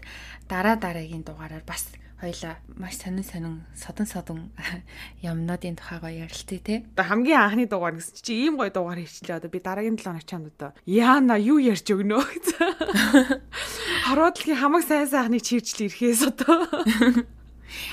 дараа 0.49 0.77
дараагийн 0.81 1.23
дугаараар 1.23 1.63
бас 1.63 1.93
хоёлаа 2.19 2.59
маш 2.75 2.99
сонин 2.99 3.23
сонин 3.23 3.63
содон 3.79 4.07
содон 4.07 4.39
юмнуудын 5.23 5.79
тухай 5.79 5.99
гоё 6.03 6.27
ярилцъя 6.27 6.59
те. 6.59 6.75
Одоо 6.97 7.05
хамгийн 7.05 7.39
анхны 7.39 7.67
дугаар 7.71 7.95
гэсэн 7.95 8.19
чи 8.19 8.33
ийм 8.35 8.59
гоё 8.59 8.75
дугаар 8.75 8.99
хийчлээ. 8.99 9.39
Одоо 9.39 9.51
би 9.51 9.63
дараагийн 9.63 9.95
7 9.95 10.03
хоног 10.03 10.27
чамд 10.27 10.51
одоо 10.51 10.71
яана 10.83 11.39
юу 11.39 11.63
ярьж 11.63 11.87
өгнө. 11.87 12.19
Хороодлын 14.09 14.59
хамаг 14.59 14.83
сайн 14.83 15.07
сайхныг 15.07 15.47
чивжл 15.47 15.87
ирэхээс 15.87 16.23
одоо 16.27 16.67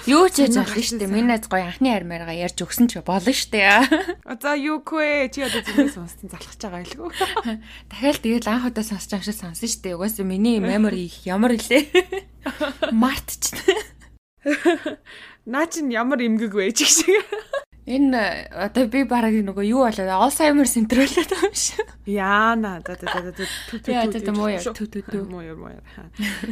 Юу 0.08 0.30
ч 0.32 0.46
яаж 0.46 0.56
авах 0.62 0.78
шүү 0.80 1.04
дээ. 1.04 1.12
Миний 1.12 1.28
найз 1.28 1.48
гоё 1.52 1.68
анхны 1.68 1.92
армаараа 1.92 2.32
ярьж 2.32 2.62
өгсөн 2.64 2.88
ч 2.88 3.02
болно 3.04 3.32
шүү 3.32 3.50
дээ. 3.52 3.84
За 4.42 4.56
юу 4.56 4.80
квэ 4.86 5.30
чи 5.34 5.44
одоо 5.44 5.62
зүгээс 5.66 5.96
сонссон 5.98 6.30
залхаж 6.32 6.60
байгаа 6.60 6.80
байлгүй. 6.80 7.10
Дахиад 7.92 8.20
тэгээд 8.24 8.48
анх 8.48 8.70
удаа 8.72 8.86
сонсч 8.86 9.10
байгаа 9.12 9.28
шиг 9.28 9.38
сонсон 9.40 9.68
шүү 9.68 9.82
дээ. 9.84 9.96
Угаасаа 10.00 10.26
миний 10.26 10.58
memory 10.72 11.12
ямар 11.28 11.58
илээ. 11.58 11.84
Мартчихсан. 12.94 13.80
Наа 15.46 15.66
чин 15.68 15.90
ямар 15.90 16.22
эмгэг 16.22 16.54
вэ 16.54 16.72
чиг 16.72 16.90
шиг. 16.90 17.26
Энэ 17.86 18.50
одоо 18.50 18.90
би 18.90 19.06
бараг 19.06 19.34
нөгөө 19.34 19.66
юу 19.70 19.86
болоод 19.86 20.10
Alzheimer 20.10 20.66
syndrome 20.66 21.06
болоод 21.06 21.30
байгаа 21.30 21.50
юм 21.50 21.58
шиг. 21.58 21.88
Яана 22.06 22.82
за 22.86 22.94
за 22.96 23.08
за 23.10 23.32
за 23.32 23.46
ту 23.70 23.82
ту 23.82 24.20
ту 24.22 24.32
муу 24.32 24.48
яа 24.48 24.62
ту 24.62 25.26
муу 25.26 25.42
яа 25.42 25.58
муу 25.58 25.74
яа. 25.74 26.06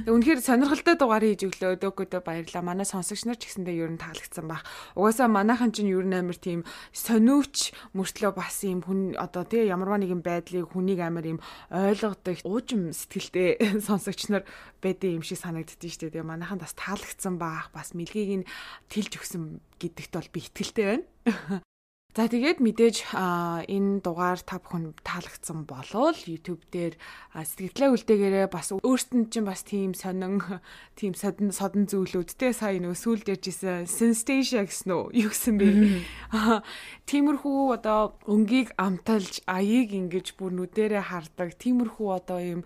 Үнэхээр 0.10 0.42
сонирхолтой 0.42 0.98
дугаар 0.98 1.22
хийж 1.22 1.46
өглөө 1.46 1.78
өдөөгөө 1.78 2.26
баярлаа. 2.26 2.66
Манай 2.66 2.90
сонсогч 2.90 3.30
нар 3.30 3.38
ч 3.38 3.46
гэсэндээ 3.54 3.86
ер 3.86 3.94
нь 3.94 4.02
таалагдсан 4.02 4.50
баг. 4.50 4.66
Угаасаа 4.98 5.30
манайхан 5.30 5.70
чинь 5.70 5.94
ер 5.94 6.02
нь 6.10 6.18
амар 6.18 6.42
тийм 6.42 6.66
сониуч 6.90 7.70
мөртлөө 7.94 8.34
бас 8.34 8.66
юм 8.66 8.82
хүн 8.82 9.14
одоо 9.14 9.46
тий 9.46 9.70
ямарваа 9.70 10.02
нэгэн 10.02 10.26
байдлыг 10.26 10.74
хүнийг 10.74 11.06
амар 11.06 11.38
юм 11.38 11.40
ойлгодог 11.70 12.42
уужим 12.50 12.90
сэтгэлтэй 12.90 13.62
сонсогч 13.88 14.34
нар 14.34 14.50
байдсан 14.82 15.22
юм 15.22 15.24
шиг 15.24 15.38
санагддээ 15.38 15.78
дээ. 15.78 16.18
Тэгээ 16.18 16.26
манайхан 16.26 16.58
бас 16.58 16.74
таалагдсан 16.74 17.38
баах 17.38 17.70
бас 17.70 17.94
мэлгийг 17.94 18.42
нь 18.42 18.48
тэлж 18.90 19.22
өгсөн 19.22 19.62
гэдэгт 19.78 20.14
бол 20.18 20.30
би 20.34 20.40
итгэлтэй 20.42 20.86
байна. 20.90 21.62
За 22.14 22.30
тэгээд 22.30 22.62
мэдээж 22.62 23.18
энэ 23.18 24.06
дугаар 24.06 24.38
та 24.38 24.62
бүхэн 24.62 24.94
таалагдсан 25.02 25.66
болвол 25.66 26.14
YouTube 26.14 26.62
дээр 26.70 26.94
сэтгэлээ 27.34 27.90
үлдээгээрээ 27.90 28.48
бас 28.54 28.70
өөртөө 28.70 29.34
чинь 29.34 29.50
бас 29.50 29.66
тийм 29.66 29.98
сонин 29.98 30.38
тийм 31.00 31.18
содон 31.18 31.50
содон 31.50 31.90
зүйлүүдтэй 31.90 32.54
сая 32.54 32.78
нөгөө 32.78 33.02
сүүлд 33.02 33.34
ярьжсэн 33.34 33.90
sensation 33.90 34.70
гэсэн 34.70 34.94
үү? 34.94 35.26
Юу 35.26 35.34
гэсэн 35.34 35.58
бэ? 35.58 35.68
Тиймэрхүү 37.10 37.82
одоо 37.82 38.14
өнгийг 38.30 38.78
амталж 38.78 39.42
аяыг 39.50 39.98
ингэж 39.98 40.38
бүр 40.38 40.54
нүдэрэ 40.54 41.02
хардаг. 41.02 41.58
Тиймэрхүү 41.58 42.08
одоо 42.14 42.38
ийм 42.38 42.62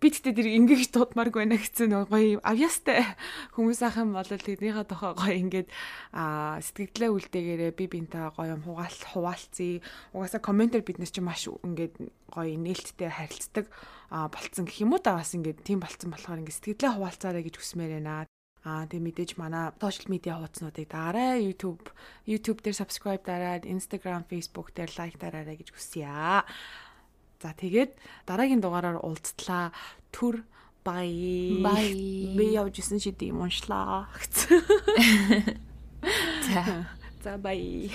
би 0.00 0.08
тэгтээ 0.08 0.34
тэр 0.34 0.48
ингэж 0.48 0.90
дуудмаарг 0.96 1.34
байна 1.36 1.60
гэсэн 1.60 1.92
нэг 1.92 2.08
гоё 2.08 2.40
авьяастай 2.40 3.04
хүмүүс 3.52 3.80
ах 3.84 4.00
юм 4.00 4.16
бол 4.16 4.24
тэднийхээ 4.24 4.88
тохоо 4.88 5.12
гоё 5.14 5.36
ингээд 5.36 5.68
а 6.16 6.56
сэтгэлдээ 6.64 7.10
үлдээгээрээ 7.12 7.72
би 7.76 7.84
бинтаа 7.86 8.32
гоё 8.32 8.56
юм 8.56 8.64
хугаал 8.64 8.98
хуваалцъя 9.12 9.84
угаасаа 10.16 10.40
комментээр 10.40 10.88
биднес 10.88 11.12
чи 11.12 11.20
маш 11.20 11.44
ингээд 11.46 11.94
гоё 12.32 12.56
нээлттэй 12.56 13.12
харилцдаг 13.12 13.68
болцсон 14.08 14.64
гэх 14.64 14.82
юм 14.82 14.96
уу 14.96 15.04
да 15.04 15.20
бас 15.20 15.36
ингээд 15.36 15.62
тийм 15.62 15.84
болцсон 15.84 16.10
болохоор 16.10 16.40
ингээд 16.40 16.56
сэтгэлдээ 16.56 16.96
хуваалцаарай 16.96 17.44
гэж 17.44 17.56
хүсмээр 17.60 18.00
байна 18.00 18.24
Аа 18.60 18.84
тэг 18.84 19.00
мэдээж 19.00 19.40
манай 19.40 19.72
сошиал 19.80 20.12
медиа 20.12 20.36
хуудасуудыг 20.36 20.84
даарай. 20.92 21.40
YouTube 21.48 21.80
YouTube 22.28 22.60
дээр 22.60 22.76
subscribe 22.76 23.24
дараад, 23.24 23.64
Instagram, 23.64 24.28
Facebook 24.28 24.76
дээр 24.76 24.92
лайк 25.00 25.16
дараарай 25.16 25.56
гэж 25.56 25.72
хүсье. 25.72 26.04
За 27.40 27.56
тэгээд 27.56 27.96
дараагийн 28.28 28.60
дугаараар 28.60 29.00
уулзтлаа. 29.00 29.72
Түр 30.12 30.44
бай. 30.84 31.08
Бай. 31.64 31.88
Би 32.36 32.52
явж 32.52 32.84
исэн 32.84 33.00
шидэм 33.00 33.40
уншлаа. 33.40 34.12
За. 36.52 36.84
За 37.24 37.40
бай. 37.40 37.88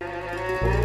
Thank 0.00 0.74
you. 0.74 0.79